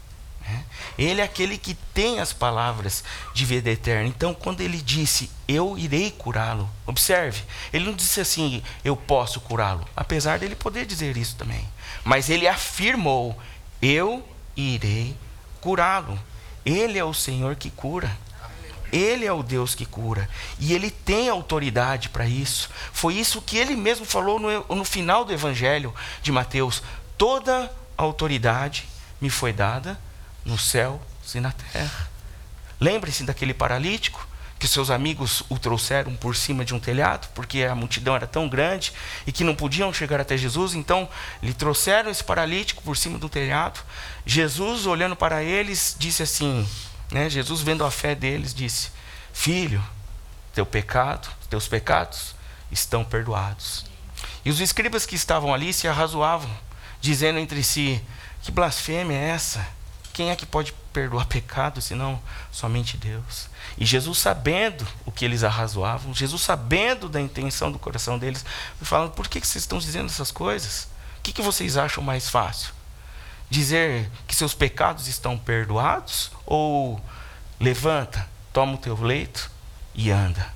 Né? 0.42 0.66
Ele 0.98 1.22
é 1.22 1.24
aquele 1.24 1.58
que 1.58 1.74
tem 1.94 2.20
as 2.20 2.34
palavras 2.34 3.04
de 3.34 3.46
vida 3.46 3.70
eterna. 3.70 4.08
Então, 4.08 4.34
quando 4.34 4.62
ele 4.62 4.78
disse, 4.78 5.30
Eu 5.48 5.78
irei 5.78 6.12
curá-lo, 6.12 6.70
observe, 6.86 7.44
ele 7.72 7.86
não 7.86 7.94
disse 7.94 8.20
assim, 8.20 8.64
Eu 8.84 8.96
posso 8.96 9.40
curá-lo, 9.42 9.88
apesar 9.96 10.40
dele 10.40 10.56
poder 10.56 10.86
dizer 10.86 11.16
isso 11.18 11.36
também. 11.36 11.68
Mas 12.04 12.30
ele 12.30 12.48
afirmou, 12.48 13.38
Eu 13.82 14.28
irei 14.56 15.16
curá-lo. 15.60 16.20
Ele 16.66 16.98
é 16.98 17.04
o 17.04 17.14
Senhor 17.14 17.56
que 17.56 17.70
cura. 17.70 18.16
Ele 18.92 19.26
é 19.26 19.32
o 19.32 19.42
Deus 19.42 19.74
que 19.74 19.86
cura. 19.86 20.30
E 20.60 20.74
ele 20.74 20.92
tem 20.92 21.30
autoridade 21.30 22.10
para 22.10 22.26
isso. 22.26 22.70
Foi 22.92 23.14
isso 23.16 23.42
que 23.42 23.58
ele 23.58 23.76
mesmo 23.76 24.06
falou 24.06 24.38
no, 24.38 24.76
no 24.76 24.84
final 24.84 25.24
do 25.24 25.32
Evangelho 25.32 25.94
de 26.22 26.32
Mateus: 26.32 26.84
Toda 27.18 27.72
autoridade 27.98 28.86
me 29.22 29.30
foi 29.30 29.54
dada 29.54 29.98
no 30.46 30.58
céu 30.58 31.02
e 31.34 31.40
na 31.40 31.52
terra. 31.52 32.10
Lembre-se 32.80 33.24
daquele 33.24 33.54
paralítico 33.54 34.28
que 34.62 34.68
seus 34.68 34.92
amigos 34.92 35.44
o 35.50 35.58
trouxeram 35.58 36.16
por 36.16 36.36
cima 36.36 36.64
de 36.64 36.76
um 36.76 36.80
telhado, 36.80 37.28
porque 37.34 37.64
a 37.64 37.74
multidão 37.74 38.16
era 38.16 38.28
tão 38.28 38.48
grande 38.48 38.94
e 39.26 39.32
que 39.32 39.44
não 39.44 39.56
podiam 39.56 39.92
chegar 39.92 40.22
até 40.22 40.38
Jesus, 40.38 40.76
então 40.76 41.10
lhe 41.42 41.52
trouxeram 41.52 42.12
esse 42.12 42.24
paralítico 42.24 42.84
por 42.84 42.96
cima 42.96 43.18
do 43.18 43.28
telhado. 43.28 43.80
Jesus, 44.24 44.86
olhando 44.86 45.16
para 45.16 45.42
eles, 45.42 45.96
disse 45.98 46.22
assim: 46.22 46.68
né, 47.12 47.30
Jesus, 47.30 47.62
vendo 47.62 47.84
a 47.84 47.90
fé 47.90 48.14
deles, 48.14 48.54
disse: 48.54 48.92
Filho, 49.34 49.84
teu 50.54 50.66
pecado, 50.66 51.28
teus 51.50 51.68
pecados 51.68 52.36
estão 52.72 53.04
perdoados. 53.04 53.86
E 54.46 54.50
os 54.50 54.60
escribas 54.60 55.06
que 55.08 55.16
estavam 55.16 55.54
ali 55.54 55.74
se 55.74 55.88
arrazoavam, 55.88 56.52
dizendo 57.02 57.40
entre 57.40 57.64
si: 57.64 58.02
Que 58.44 58.52
blasfêmia 58.52 59.18
é 59.18 59.30
essa? 59.30 59.81
Quem 60.22 60.30
é 60.30 60.36
que 60.36 60.46
pode 60.46 60.72
perdoar 60.94 61.26
pecado 61.26 61.82
senão 61.82 62.22
somente 62.52 62.96
Deus? 62.96 63.50
E 63.76 63.88
Jesus, 63.88 64.20
sabendo 64.20 64.88
o 65.04 65.12
que 65.12 65.26
eles 65.26 65.44
arrazoavam, 65.44 66.14
Jesus, 66.14 66.44
sabendo 66.44 67.10
da 67.10 67.20
intenção 67.20 67.72
do 67.72 67.80
coração 67.80 68.20
deles, 68.20 68.46
falando: 68.84 69.14
por 69.14 69.28
que, 69.28 69.40
vocês 69.40 69.64
estão 69.64 69.80
dizendo 69.80 70.06
essas 70.06 70.30
coisas? 70.30 70.84
O 71.18 71.22
que, 71.24 71.34
que 71.34 71.42
vocês 71.42 71.76
acham 71.76 72.04
mais 72.04 72.30
fácil? 72.30 72.72
Dizer 73.50 74.12
que 74.28 74.36
seus 74.36 74.54
pecados 74.54 75.08
estão 75.08 75.40
perdoados? 75.40 76.30
Ou 76.46 77.02
levanta, 77.60 78.30
toma 78.54 78.74
o 78.74 78.78
teu 78.78 78.96
leito 79.02 79.50
e 79.96 80.12
anda? 80.12 80.54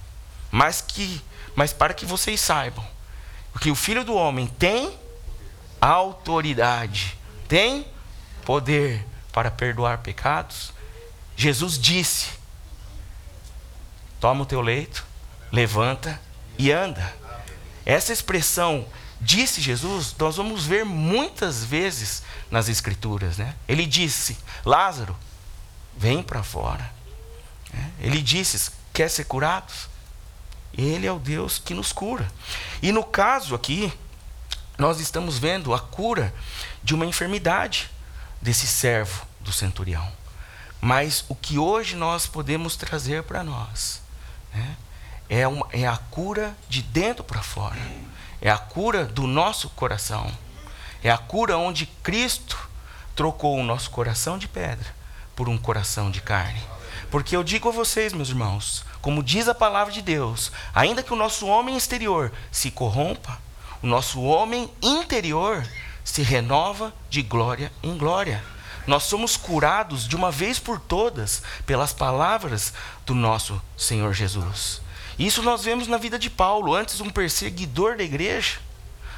Mas, 0.52 0.80
que, 0.80 1.20
mas 1.56 1.74
para 1.74 1.96
que 1.96 2.06
vocês 2.06 2.40
saibam 2.40 2.86
que 3.60 3.72
o 3.72 3.76
Filho 3.76 4.04
do 4.04 4.14
Homem 4.14 4.46
tem 4.46 4.96
autoridade, 5.82 7.18
tem 7.48 7.88
poder 8.46 9.04
para 9.36 9.52
perdoar 9.52 9.98
pecados, 9.98 10.72
Jesus 11.36 11.78
disse: 11.78 12.30
Toma 14.18 14.44
o 14.44 14.46
teu 14.46 14.62
leito, 14.62 15.06
levanta 15.52 16.22
e 16.58 16.72
anda. 16.72 17.14
Essa 17.86 18.14
expressão 18.14 18.88
disse 19.20 19.62
Jesus, 19.62 20.16
nós 20.18 20.38
vamos 20.38 20.66
ver 20.66 20.86
muitas 20.86 21.66
vezes 21.66 22.24
nas 22.50 22.70
Escrituras. 22.70 23.38
Né? 23.38 23.54
Ele 23.68 23.86
disse: 23.86 24.38
Lázaro, 24.64 25.14
vem 25.98 26.24
para 26.24 26.42
fora. 26.42 26.90
Né? 27.74 27.92
Ele 28.00 28.22
disse: 28.22 28.72
Quer 28.94 29.10
ser 29.10 29.26
curado? 29.26 29.74
Ele 30.78 31.06
é 31.06 31.12
o 31.12 31.20
Deus 31.20 31.60
que 31.60 31.74
nos 31.74 31.92
cura. 31.92 32.32
E 32.82 32.90
no 32.90 33.04
caso 33.04 33.54
aqui, 33.54 33.92
nós 34.78 35.02
estamos 35.02 35.38
vendo 35.38 35.74
a 35.74 35.80
cura 35.80 36.34
de 36.82 36.96
uma 36.96 37.06
enfermidade 37.06 37.90
desse 38.42 38.68
servo 38.68 39.26
do 39.40 39.52
centurião. 39.52 40.12
Mas 40.82 41.26
o 41.28 41.36
que 41.36 41.58
hoje 41.58 41.96
nós 41.96 42.28
podemos 42.28 42.76
trazer 42.76 43.24
para 43.24 43.44
nós 43.44 44.02
né, 44.54 44.76
é, 45.30 45.48
uma, 45.48 45.68
é 45.72 45.88
a 45.88 45.98
cura 45.98 46.56
de 46.70 46.82
dentro 46.82 47.24
para 47.24 47.42
fora, 47.42 47.80
é 48.42 48.50
a 48.50 48.58
cura 48.58 49.06
do 49.06 49.26
nosso 49.26 49.70
coração, 49.70 50.32
é 51.04 51.10
a 51.10 51.18
cura 51.18 51.58
onde 51.58 51.86
Cristo 52.04 52.70
trocou 53.16 53.58
o 53.58 53.64
nosso 53.64 53.90
coração 53.90 54.38
de 54.38 54.48
pedra 54.48 54.94
por 55.36 55.50
um 55.50 55.58
coração 55.58 56.12
de 56.12 56.22
carne. 56.22 56.62
Porque 57.10 57.36
eu 57.36 57.44
digo 57.44 57.70
a 57.70 57.72
vocês, 57.72 58.14
meus 58.14 58.30
irmãos, 58.30 58.86
como 59.02 59.24
diz 59.24 59.48
a 59.48 59.56
palavra 59.56 59.94
de 59.94 60.02
Deus, 60.02 60.52
ainda 60.74 61.04
que 61.04 61.14
o 61.14 61.16
nosso 61.16 61.48
homem 61.48 61.78
exterior 61.78 62.32
se 62.52 62.72
corrompa, 62.72 63.40
o 63.82 63.88
nosso 63.88 64.22
homem 64.22 64.70
interior 64.82 65.64
se 66.06 66.22
renova 66.22 66.94
de 67.10 67.22
glória 67.24 67.72
em 67.84 67.98
glória. 67.98 68.42
Nós 68.86 69.04
somos 69.04 69.36
curados 69.36 70.08
de 70.08 70.16
uma 70.16 70.32
vez 70.32 70.60
por 70.60 70.80
todas 70.80 71.42
pelas 71.66 71.92
palavras 71.92 72.72
do 73.06 73.16
nosso 73.16 73.60
Senhor 73.76 74.14
Jesus. 74.14 74.82
Isso 75.18 75.42
nós 75.42 75.64
vemos 75.64 75.88
na 75.88 75.98
vida 75.98 76.20
de 76.20 76.30
Paulo, 76.30 76.76
antes 76.76 77.02
um 77.02 77.10
perseguidor 77.10 77.98
da 77.98 78.04
igreja, 78.04 78.60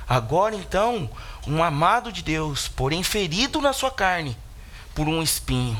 agora 0.08 0.56
então 0.56 1.10
um 1.46 1.62
amado 1.62 2.12
de 2.12 2.24
Deus, 2.24 2.67
porém 2.67 3.03
ferido 3.03 3.60
na 3.60 3.74
sua 3.74 3.91
carne 3.91 4.38
por 4.96 5.08
um 5.08 5.22
espinho, 5.22 5.77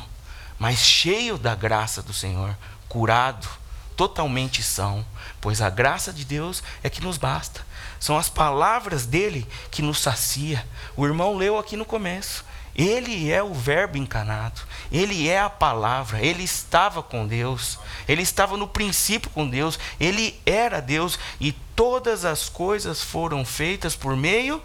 mas 0.60 0.80
cheio 0.80 1.38
da 1.38 1.56
graça 1.56 2.04
do 2.04 2.14
Senhor, 2.14 2.56
curado, 2.90 3.48
totalmente 3.96 4.62
são, 4.62 5.06
pois 5.40 5.62
a 5.62 5.70
graça 5.70 6.12
de 6.12 6.26
Deus 6.26 6.62
é 6.84 6.90
que 6.90 7.02
nos 7.02 7.18
basta. 7.18 7.66
São 8.00 8.18
as 8.18 8.30
palavras 8.30 9.06
dele 9.06 9.48
que 9.72 9.82
nos 9.82 10.00
sacia. 10.00 10.66
O 10.96 11.06
irmão 11.06 11.36
leu 11.36 11.58
aqui 11.58 11.76
no 11.76 11.86
começo. 11.86 12.46
Ele 12.76 13.32
é 13.32 13.42
o 13.42 13.56
Verbo 13.56 13.98
encarnado, 13.98 14.62
ele 14.92 15.28
é 15.28 15.40
a 15.40 15.50
palavra, 15.50 16.24
ele 16.24 16.44
estava 16.44 17.02
com 17.02 17.26
Deus, 17.26 17.80
ele 18.08 18.22
estava 18.22 18.56
no 18.56 18.68
princípio 18.68 19.32
com 19.32 19.50
Deus, 19.50 19.80
ele 20.00 20.40
era 20.46 20.80
Deus 20.80 21.18
e 21.40 21.54
todas 21.76 22.24
as 22.24 22.48
coisas 22.48 23.02
foram 23.02 23.44
feitas 23.44 23.96
por 23.96 24.16
meio 24.16 24.62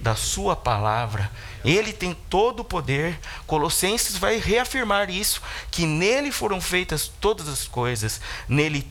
da 0.00 0.16
Sua 0.16 0.56
palavra. 0.56 1.30
Ele 1.64 1.92
tem 1.92 2.16
todo 2.28 2.60
o 2.60 2.64
poder. 2.64 3.20
Colossenses 3.46 4.16
vai 4.16 4.38
reafirmar 4.38 5.08
isso: 5.08 5.40
que 5.70 5.86
nele 5.86 6.32
foram 6.32 6.60
feitas 6.60 7.06
todas 7.20 7.48
as 7.48 7.68
coisas, 7.68 8.20
nele 8.48 8.84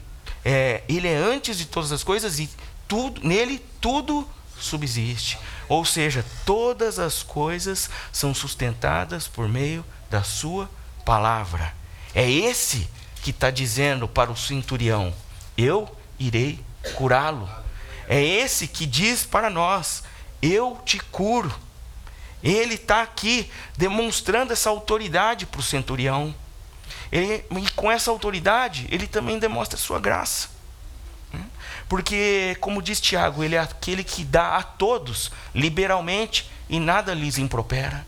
é, 0.44 0.82
ele 0.90 1.08
é 1.08 1.16
antes 1.16 1.58
de 1.58 1.66
todas 1.66 1.92
as 1.92 2.04
coisas 2.04 2.40
e 2.40 2.50
tudo, 2.92 3.26
nele 3.26 3.58
tudo 3.80 4.28
subsiste. 4.60 5.40
Ou 5.70 5.86
seja, 5.86 6.26
todas 6.46 7.00
as 7.00 7.24
coisas 7.24 7.90
são 8.12 8.34
sustentadas 8.34 9.30
por 9.30 9.48
meio 9.48 9.86
da 10.10 10.24
Sua 10.24 10.70
palavra. 11.06 11.74
É 12.14 12.30
esse 12.30 12.90
que 13.24 13.30
está 13.30 13.50
dizendo 13.50 14.10
para 14.10 14.30
o 14.30 14.36
centurião: 14.36 15.14
Eu 15.58 15.90
irei 16.20 16.60
curá-lo. 16.96 17.50
É 18.10 18.22
esse 18.22 18.68
que 18.68 18.86
diz 18.86 19.24
para 19.24 19.50
nós: 19.50 20.04
Eu 20.42 20.78
te 20.84 21.00
curo. 21.00 21.54
Ele 22.44 22.74
está 22.74 23.04
aqui 23.04 23.50
demonstrando 23.78 24.52
essa 24.52 24.70
autoridade 24.70 25.46
para 25.46 25.62
o 25.62 25.64
centurião. 25.64 26.36
Ele, 27.10 27.46
e 27.58 27.72
com 27.72 27.90
essa 27.90 28.12
autoridade, 28.12 28.86
ele 28.92 29.08
também 29.08 29.40
demonstra 29.40 29.78
sua 29.78 29.98
graça. 29.98 30.61
Porque, 31.92 32.56
como 32.62 32.82
diz 32.82 33.02
Tiago, 33.02 33.44
ele 33.44 33.56
é 33.56 33.60
aquele 33.60 34.02
que 34.02 34.24
dá 34.24 34.56
a 34.56 34.64
todos 34.64 35.30
liberalmente 35.54 36.50
e 36.70 36.80
nada 36.80 37.14
lhes 37.14 37.38
impropera. 37.38 38.08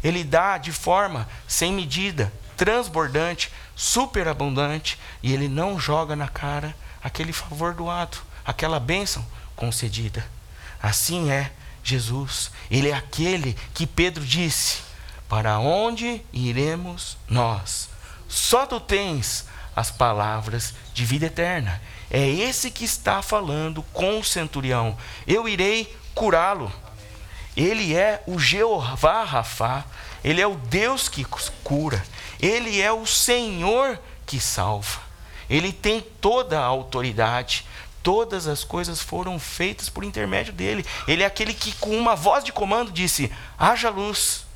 Ele 0.00 0.22
dá 0.22 0.56
de 0.58 0.70
forma 0.70 1.28
sem 1.44 1.72
medida, 1.72 2.32
transbordante, 2.56 3.50
superabundante, 3.74 4.96
e 5.24 5.32
ele 5.32 5.48
não 5.48 5.76
joga 5.76 6.14
na 6.14 6.28
cara 6.28 6.72
aquele 7.02 7.32
favor 7.32 7.74
doado, 7.74 8.16
aquela 8.46 8.78
bênção 8.78 9.26
concedida. 9.56 10.24
Assim 10.80 11.32
é 11.32 11.50
Jesus. 11.82 12.52
Ele 12.70 12.90
é 12.90 12.94
aquele 12.94 13.56
que 13.74 13.88
Pedro 13.88 14.24
disse: 14.24 14.82
Para 15.28 15.58
onde 15.58 16.22
iremos 16.32 17.18
nós? 17.28 17.88
Só 18.28 18.66
tu 18.66 18.78
tens 18.78 19.46
as 19.74 19.90
palavras 19.90 20.74
de 20.92 21.04
vida 21.04 21.26
eterna. 21.26 21.80
É 22.10 22.28
esse 22.28 22.70
que 22.70 22.84
está 22.84 23.22
falando 23.22 23.82
com 23.92 24.18
o 24.18 24.24
centurião. 24.24 24.96
Eu 25.26 25.48
irei 25.48 25.96
curá-lo. 26.14 26.72
Ele 27.56 27.94
é 27.94 28.22
o 28.26 28.38
Jeová 28.38 29.24
Rafá. 29.24 29.84
Ele 30.22 30.40
é 30.40 30.46
o 30.46 30.56
Deus 30.56 31.08
que 31.08 31.24
cura. 31.62 32.02
Ele 32.40 32.80
é 32.80 32.92
o 32.92 33.06
Senhor 33.06 33.98
que 34.26 34.40
salva. 34.40 35.00
Ele 35.48 35.72
tem 35.72 36.00
toda 36.20 36.58
a 36.58 36.64
autoridade. 36.64 37.66
Todas 38.02 38.46
as 38.46 38.64
coisas 38.64 39.00
foram 39.00 39.38
feitas 39.38 39.88
por 39.88 40.04
intermédio 40.04 40.52
dele. 40.52 40.86
Ele 41.06 41.22
é 41.22 41.26
aquele 41.26 41.52
que, 41.52 41.72
com 41.74 41.96
uma 41.96 42.16
voz 42.16 42.42
de 42.42 42.52
comando, 42.52 42.90
disse: 42.90 43.30
haja 43.58 43.90
luz. 43.90 44.46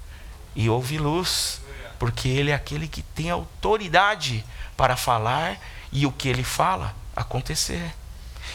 E 0.57 0.68
houve 0.68 0.98
luz. 0.98 1.61
Porque 2.05 2.29
ele 2.29 2.51
é 2.51 2.55
aquele 2.55 2.87
que 2.87 3.01
tem 3.01 3.31
autoridade 3.31 4.45
para 4.77 4.95
falar 4.95 5.59
e 5.90 6.05
o 6.05 6.12
que 6.12 6.29
ele 6.29 6.45
fala 6.45 6.95
acontecer. 7.17 7.95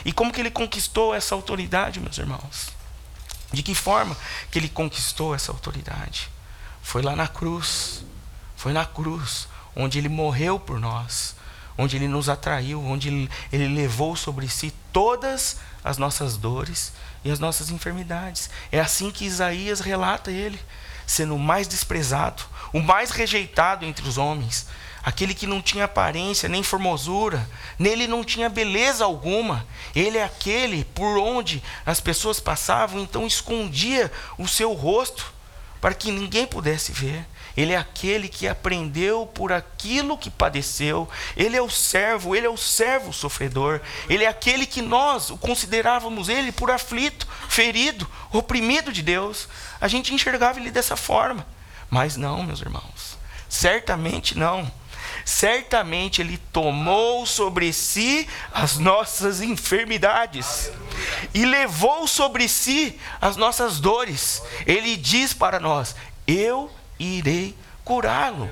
E 0.06 0.14
como 0.14 0.32
que 0.32 0.40
ele 0.40 0.52
conquistou 0.52 1.16
essa 1.16 1.34
autoridade, 1.34 2.00
meus 2.00 2.20
irmãos? 2.20 2.70
De 3.52 3.64
que 3.64 3.74
forma 3.74 4.16
que 4.52 4.60
ele 4.60 4.70
conquistou 4.70 5.34
essa 5.34 5.52
autoridade? 5.52 6.30
Foi 6.84 7.02
lá 7.02 7.16
na 7.16 7.28
cruz. 7.28 8.06
Foi 8.56 8.72
na 8.72 8.86
cruz 8.86 9.48
onde 9.76 9.98
ele 9.98 10.10
morreu 10.10 10.60
por 10.60 10.80
nós, 10.80 11.36
onde 11.76 11.96
ele 11.96 12.08
nos 12.08 12.30
atraiu, 12.30 12.86
onde 12.86 13.28
ele, 13.52 13.68
levou 13.68 14.16
sobre 14.16 14.48
si 14.48 14.72
todas 14.94 15.58
as 15.84 15.98
nossas 15.98 16.38
dores 16.38 16.94
e 17.26 17.32
as 17.32 17.40
nossas 17.40 17.72
enfermidades. 17.72 18.48
É 18.72 18.80
assim 18.80 19.10
que 19.10 19.26
Isaías 19.26 19.80
relata 19.80 20.30
ele, 20.30 20.62
sendo 21.10 21.36
o 21.36 21.40
mais 21.40 21.68
desprezado, 21.68 22.44
o 22.72 22.80
mais 22.80 23.10
rejeitado 23.10 23.84
entre 23.84 24.08
os 24.08 24.20
homens, 24.20 24.68
aquele 25.04 25.34
que 25.34 25.48
não 25.48 25.60
tinha 25.60 25.86
aparência 25.86 26.48
nem 26.48 26.62
formosura, 26.62 27.50
nele 27.80 28.06
não 28.06 28.24
tinha 28.24 28.48
beleza 28.48 29.04
alguma. 29.04 29.66
Ele 29.96 30.20
é 30.20 30.24
aquele 30.24 30.84
por 30.84 31.18
onde 31.18 31.64
as 31.84 32.00
pessoas 32.00 32.40
passavam, 32.40 33.02
então 33.02 33.26
escondia 33.26 34.12
o 34.38 34.48
seu 34.48 34.72
rosto 34.74 35.34
para 35.82 35.96
que 35.96 36.12
ninguém 36.12 36.46
pudesse 36.46 36.92
ver. 36.92 37.26
Ele 37.56 37.74
é 37.74 37.78
aquele 37.78 38.28
que 38.28 38.48
aprendeu 38.48 39.26
por 39.26 39.52
aquilo 39.52 40.18
que 40.18 40.30
padeceu. 40.30 41.08
Ele 41.36 41.56
é 41.56 41.62
o 41.62 41.70
servo, 41.70 42.36
ele 42.36 42.46
é 42.46 42.50
o 42.50 42.58
servo 42.58 43.12
sofredor. 43.12 43.82
Ele 44.10 44.24
é 44.24 44.28
aquele 44.28 44.66
que 44.66 44.82
nós 44.82 45.30
o 45.30 45.38
considerávamos 45.38 46.30
ele 46.30 46.52
por 46.52 46.72
aflito, 46.72 47.28
ferido, 47.48 48.10
oprimido 48.32 48.92
de 48.92 49.02
Deus. 49.02 49.48
A 49.80 49.88
gente 49.88 50.14
enxergava 50.14 50.60
ele 50.60 50.72
dessa 50.72 50.96
forma. 50.96 51.46
Mas 51.90 52.16
não, 52.16 52.44
meus 52.44 52.62
irmãos. 52.62 53.18
Certamente 53.48 54.38
não 54.38 54.72
certamente 55.30 56.22
Ele 56.22 56.38
tomou 56.52 57.24
sobre 57.26 57.72
si 57.72 58.28
as 58.52 58.78
nossas 58.78 59.42
enfermidades 59.42 60.72
e 61.34 61.46
levou 61.46 62.08
sobre 62.08 62.48
si 62.48 63.00
as 63.22 63.36
nossas 63.36 63.80
dores. 63.80 64.42
Ele 64.66 64.98
diz 64.98 65.34
para 65.34 65.60
nós: 65.60 65.96
Eu 66.26 66.72
irei 67.00 67.56
curá-lo. 67.84 68.52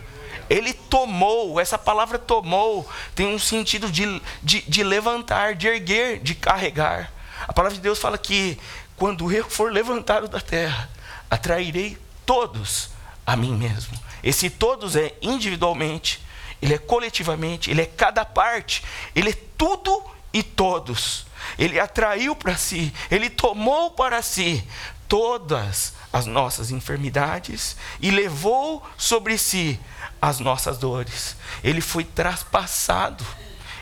Ele 0.49 0.73
tomou, 0.73 1.59
essa 1.59 1.77
palavra 1.77 2.17
tomou, 2.17 2.89
tem 3.13 3.27
um 3.27 3.39
sentido 3.39 3.91
de, 3.91 4.21
de, 4.41 4.61
de 4.61 4.83
levantar, 4.83 5.55
de 5.55 5.67
erguer, 5.67 6.19
de 6.19 6.33
carregar. 6.33 7.11
A 7.47 7.51
palavra 7.51 7.75
de 7.75 7.81
Deus 7.81 7.99
fala 7.99 8.17
que 8.17 8.57
quando 8.95 9.31
eu 9.31 9.49
for 9.49 9.71
levantado 9.71 10.27
da 10.27 10.39
terra, 10.39 10.89
atrairei 11.29 11.97
todos 12.25 12.89
a 13.25 13.35
mim 13.35 13.53
mesmo. 13.53 13.97
Esse 14.23 14.49
todos 14.49 14.95
é 14.95 15.13
individualmente, 15.21 16.23
ele 16.61 16.73
é 16.73 16.77
coletivamente, 16.77 17.69
ele 17.69 17.81
é 17.81 17.85
cada 17.85 18.25
parte, 18.25 18.83
ele 19.15 19.29
é 19.29 19.37
tudo 19.57 20.03
e 20.33 20.41
todos. 20.41 21.25
Ele 21.57 21.79
atraiu 21.79 22.35
para 22.35 22.57
si, 22.57 22.93
ele 23.11 23.29
tomou 23.29 23.91
para 23.91 24.21
si 24.21 24.65
todas 25.07 25.93
as 26.11 26.25
nossas 26.25 26.71
enfermidades 26.71 27.77
e 27.99 28.11
levou 28.11 28.85
sobre 28.97 29.37
si 29.37 29.79
as 30.21 30.39
nossas 30.39 30.77
dores. 30.77 31.35
Ele 31.63 31.81
foi 31.81 32.03
traspassado, 32.03 33.25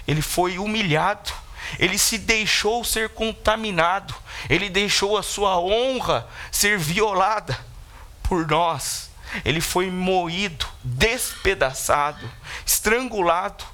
ele 0.08 0.22
foi 0.22 0.58
humilhado, 0.58 1.32
ele 1.80 1.98
se 1.98 2.18
deixou 2.18 2.84
ser 2.84 3.10
contaminado, 3.10 4.14
ele 4.50 4.70
deixou 4.70 5.18
a 5.18 5.24
sua 5.24 5.60
honra 5.60 6.28
ser 6.52 6.78
violada 6.78 7.58
por 8.24 8.48
nós. 8.48 9.10
Ele 9.44 9.60
foi 9.60 9.90
moído, 9.90 10.66
despedaçado, 10.84 12.30
estrangulado 12.66 13.66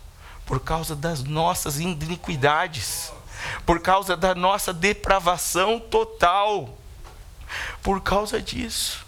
por 0.45 0.59
causa 0.59 0.95
das 0.95 1.23
nossas 1.23 1.79
iniquidades, 1.79 3.11
por 3.65 3.79
causa 3.79 4.17
da 4.17 4.33
nossa 4.33 4.73
depravação 4.73 5.79
total. 5.79 6.80
Por 7.81 8.01
causa 8.01 8.41
disso, 8.41 9.05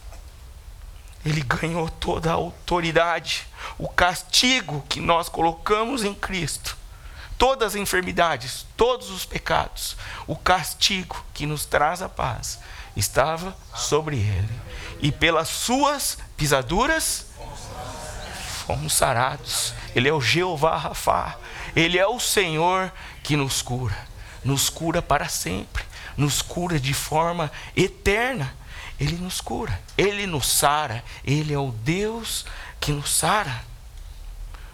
ele 1.26 1.42
ganhou 1.42 1.90
toda 1.90 2.32
a 2.32 2.34
autoridade, 2.34 3.48
o 3.78 3.88
castigo 3.88 4.84
que 4.90 5.00
nós 5.00 5.30
colocamos 5.30 6.04
em 6.04 6.14
Cristo, 6.14 6.78
todas 7.38 7.74
as 7.74 7.76
enfermidades, 7.76 8.66
todos 8.76 9.10
os 9.10 9.26
pecados, 9.26 9.96
o 10.28 10.36
castigo 10.36 11.24
que 11.34 11.46
nos 11.46 11.66
traz 11.66 12.02
a 12.02 12.10
paz, 12.10 12.60
estava 12.96 13.56
sobre 13.74 14.18
ele. 14.18 14.62
E 15.00 15.12
pelas 15.12 15.50
suas 15.50 16.18
pisaduras 16.38 17.28
fomos 18.66 18.94
sarados. 18.94 19.74
Ele 19.96 20.08
é 20.08 20.14
o 20.14 20.22
Jeová 20.22 20.78
Rafá. 20.78 21.38
Ele 21.76 21.98
é 21.98 22.08
o 22.08 22.20
Senhor 22.20 22.92
que 23.22 23.36
nos 23.36 23.62
cura. 23.62 23.98
Nos 24.44 24.70
cura 24.70 25.02
para 25.02 25.28
sempre. 25.28 25.84
Nos 26.18 26.42
cura 26.42 26.80
de 26.80 26.94
forma 26.94 27.52
eterna. 27.76 28.54
Ele 29.00 29.16
nos 29.18 29.42
cura. 29.42 29.80
Ele 29.98 30.28
nos 30.28 30.48
sara. 30.48 31.04
Ele 31.24 31.54
é 31.54 31.60
o 31.60 31.72
Deus 31.72 32.46
que 32.80 32.92
nos 32.92 33.10
sara. 33.10 33.64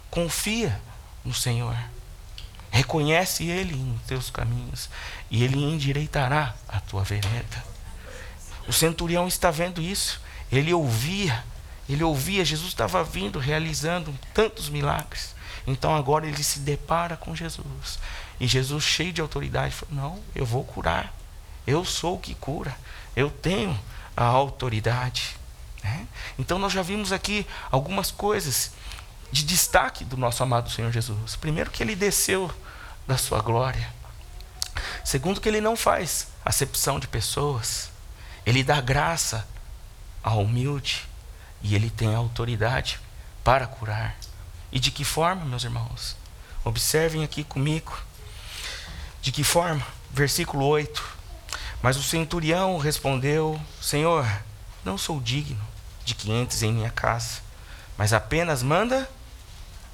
Confia 0.09 0.79
no 1.23 1.33
Senhor. 1.33 1.75
Reconhece 2.71 3.45
Ele 3.45 3.75
em 3.75 3.99
teus 4.07 4.29
caminhos. 4.29 4.89
E 5.29 5.43
Ele 5.43 5.57
endireitará 5.57 6.55
a 6.67 6.79
tua 6.79 7.03
vereda. 7.03 7.63
O 8.67 8.73
centurião 8.73 9.27
está 9.27 9.49
vendo 9.49 9.81
isso. 9.81 10.21
Ele 10.51 10.73
ouvia, 10.73 11.43
ele 11.87 12.03
ouvia, 12.03 12.45
Jesus 12.45 12.69
estava 12.69 13.03
vindo, 13.03 13.39
realizando 13.39 14.13
tantos 14.33 14.69
milagres. 14.69 15.35
Então 15.65 15.95
agora 15.95 16.27
ele 16.27 16.43
se 16.43 16.59
depara 16.59 17.15
com 17.17 17.35
Jesus. 17.35 17.99
E 18.39 18.47
Jesus, 18.47 18.83
cheio 18.83 19.11
de 19.13 19.21
autoridade, 19.21 19.73
falou: 19.73 19.95
Não, 19.95 20.19
eu 20.35 20.45
vou 20.45 20.63
curar. 20.63 21.13
Eu 21.65 21.85
sou 21.85 22.15
o 22.15 22.19
que 22.19 22.35
cura. 22.35 22.75
Eu 23.15 23.29
tenho 23.29 23.77
a 24.15 24.25
autoridade. 24.25 25.35
Né? 25.83 26.07
Então 26.37 26.59
nós 26.59 26.73
já 26.73 26.81
vimos 26.81 27.11
aqui 27.11 27.45
algumas 27.71 28.11
coisas 28.11 28.71
de 29.31 29.43
destaque 29.43 30.03
do 30.03 30.17
nosso 30.17 30.41
amado 30.41 30.69
Senhor 30.69 30.91
Jesus. 30.91 31.35
Primeiro, 31.35 31.69
que 31.69 31.83
ele 31.83 31.95
desceu 31.95 32.51
da 33.07 33.17
sua 33.17 33.41
glória. 33.41 33.89
Segundo, 35.03 35.41
que 35.41 35.49
ele 35.49 35.61
não 35.61 35.75
faz 35.75 36.27
acepção 36.43 36.99
de 36.99 37.07
pessoas. 37.07 37.89
Ele 38.45 38.63
dá 38.63 38.81
graça 38.81 39.47
ao 40.23 40.41
humilde 40.41 41.07
e 41.61 41.75
ele 41.75 41.89
tem 41.89 42.13
autoridade 42.13 42.99
para 43.43 43.67
curar. 43.67 44.15
E 44.71 44.79
de 44.79 44.91
que 44.91 45.03
forma, 45.03 45.45
meus 45.45 45.63
irmãos? 45.63 46.15
Observem 46.63 47.23
aqui 47.23 47.43
comigo. 47.43 47.97
De 49.21 49.31
que 49.31 49.43
forma? 49.43 49.85
Versículo 50.11 50.65
8. 50.65 51.18
Mas 51.81 51.97
o 51.97 52.03
centurião 52.03 52.77
respondeu: 52.77 53.59
Senhor, 53.81 54.25
não 54.83 54.97
sou 54.97 55.19
digno 55.19 55.61
de 56.03 56.13
que 56.13 56.31
entres 56.31 56.63
em 56.63 56.73
minha 56.73 56.89
casa, 56.89 57.41
mas 57.97 58.13
apenas 58.13 58.63
manda 58.63 59.09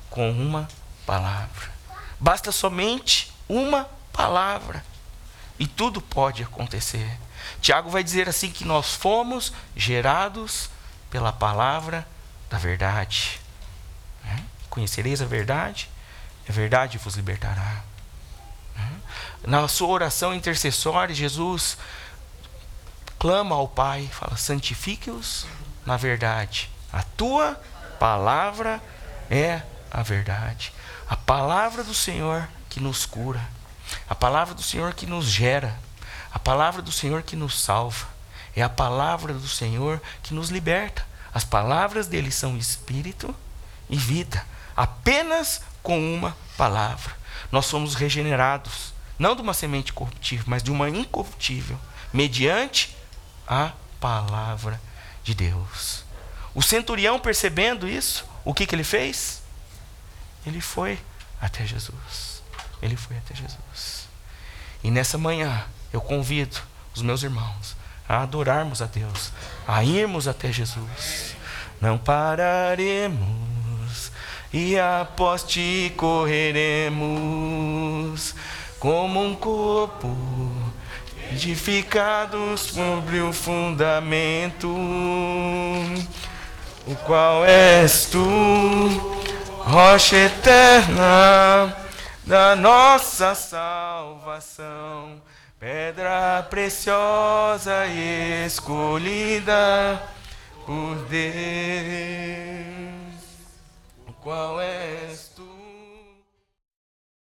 com 0.10 0.32
uma 0.32 0.68
palavra. 1.06 1.74
Basta 2.20 2.52
somente 2.52 3.32
uma 3.48 3.90
palavra 4.12 4.84
e 5.60 5.68
tudo 5.68 6.02
pode 6.02 6.44
acontecer. 6.44 7.20
Tiago 7.62 7.90
vai 7.90 8.04
dizer 8.04 8.28
assim 8.28 8.50
que 8.50 8.66
nós 8.66 8.96
fomos 8.96 9.54
gerados 9.76 10.70
pela 11.10 11.32
palavra 11.32 12.08
da 12.50 12.58
verdade. 12.58 13.40
Né? 14.24 14.44
Conhecereis 14.70 15.22
a 15.22 15.26
verdade, 15.26 15.90
a 16.48 16.52
verdade 16.52 16.98
vos 16.98 17.16
libertará. 17.16 17.84
Né? 18.76 18.92
Na 19.48 19.68
sua 19.68 19.90
oração 19.90 20.34
intercessória, 20.34 21.14
Jesus 21.16 21.78
clama 23.18 23.56
ao 23.56 23.68
Pai, 23.68 24.10
fala: 24.12 24.38
santifique-os 24.38 25.48
na 25.86 25.98
verdade. 25.98 26.70
A 26.92 27.04
tua 27.04 27.60
palavra 28.00 28.82
é 29.30 29.62
a 29.92 30.02
verdade. 30.02 30.74
A 31.08 31.16
palavra 31.16 31.84
do 31.84 31.94
Senhor 31.94 32.48
que 32.70 32.80
nos 32.80 33.06
cura. 33.06 33.42
A 34.10 34.16
palavra 34.16 34.56
do 34.56 34.64
Senhor 34.64 34.94
que 34.94 35.06
nos 35.06 35.26
gera. 35.26 35.78
A 36.34 36.40
palavra 36.40 36.82
do 36.82 36.92
Senhor 36.92 37.22
que 37.22 37.36
nos 37.36 37.60
salva. 37.62 38.08
É 38.56 38.62
a 38.62 38.70
palavra 38.70 39.34
do 39.34 39.48
Senhor 39.48 40.02
que 40.24 40.34
nos 40.34 40.50
liberta. 40.50 41.06
As 41.34 41.44
palavras 41.44 42.08
dele 42.08 42.32
são 42.32 42.58
espírito 42.58 43.36
e 43.90 43.98
vida. 43.98 44.44
Apenas 44.76 45.62
com 45.84 46.00
uma 46.16 46.36
palavra. 46.58 47.14
Nós 47.52 47.66
somos 47.66 47.96
regenerados, 47.96 48.94
não 49.18 49.36
de 49.36 49.42
uma 49.42 49.54
semente 49.54 49.94
corruptível, 49.94 50.46
mas 50.48 50.64
de 50.64 50.72
uma 50.72 50.90
incorruptível, 50.90 51.80
mediante 52.14 52.96
a 53.48 53.72
palavra 54.00 54.80
de 55.24 55.34
Deus. 55.34 56.04
O 56.54 56.62
centurião, 56.62 57.20
percebendo 57.20 57.88
isso, 57.88 58.26
o 58.44 58.54
que, 58.54 58.66
que 58.66 58.76
ele 58.76 58.84
fez? 58.84 59.42
Ele 60.46 60.62
foi 60.62 61.00
até 61.42 61.66
Jesus. 61.66 62.44
Ele 62.82 62.96
foi 62.96 63.18
até 63.18 63.36
Jesus. 63.36 64.08
E 64.84 64.92
nessa 64.92 65.18
manhã, 65.18 65.66
eu 65.92 66.00
convido 66.00 66.58
os 66.94 67.02
meus 67.02 67.24
irmãos 67.24 67.76
a 68.08 68.22
adorarmos 68.22 68.82
a 68.82 68.86
Deus, 68.86 69.32
a 69.68 69.84
irmos 69.84 70.28
até 70.28 70.52
Jesus. 70.52 71.36
Não 71.82 71.98
pararemos 71.98 73.45
e 74.54 74.78
após 74.80 75.44
ti 75.44 75.94
correremos 75.98 76.96
como 78.80 79.24
um 79.24 79.36
corpo 79.36 80.16
edificado 81.32 82.58
sobre 82.58 83.20
o 83.20 83.34
fundamento, 83.34 84.68
o 86.88 86.96
qual 87.06 87.44
és 87.46 88.06
tu, 88.06 88.26
rocha 89.60 90.16
eterna 90.16 91.76
da 92.26 92.56
nossa 92.56 93.36
salvação 93.36 95.22
pedra 95.60 96.46
preciosa 96.50 97.88
e 97.88 98.46
escolhida 98.46 100.02
por 100.66 100.96
Deus. 101.10 102.95
kwa 104.26 104.54
wewe 104.54 105.16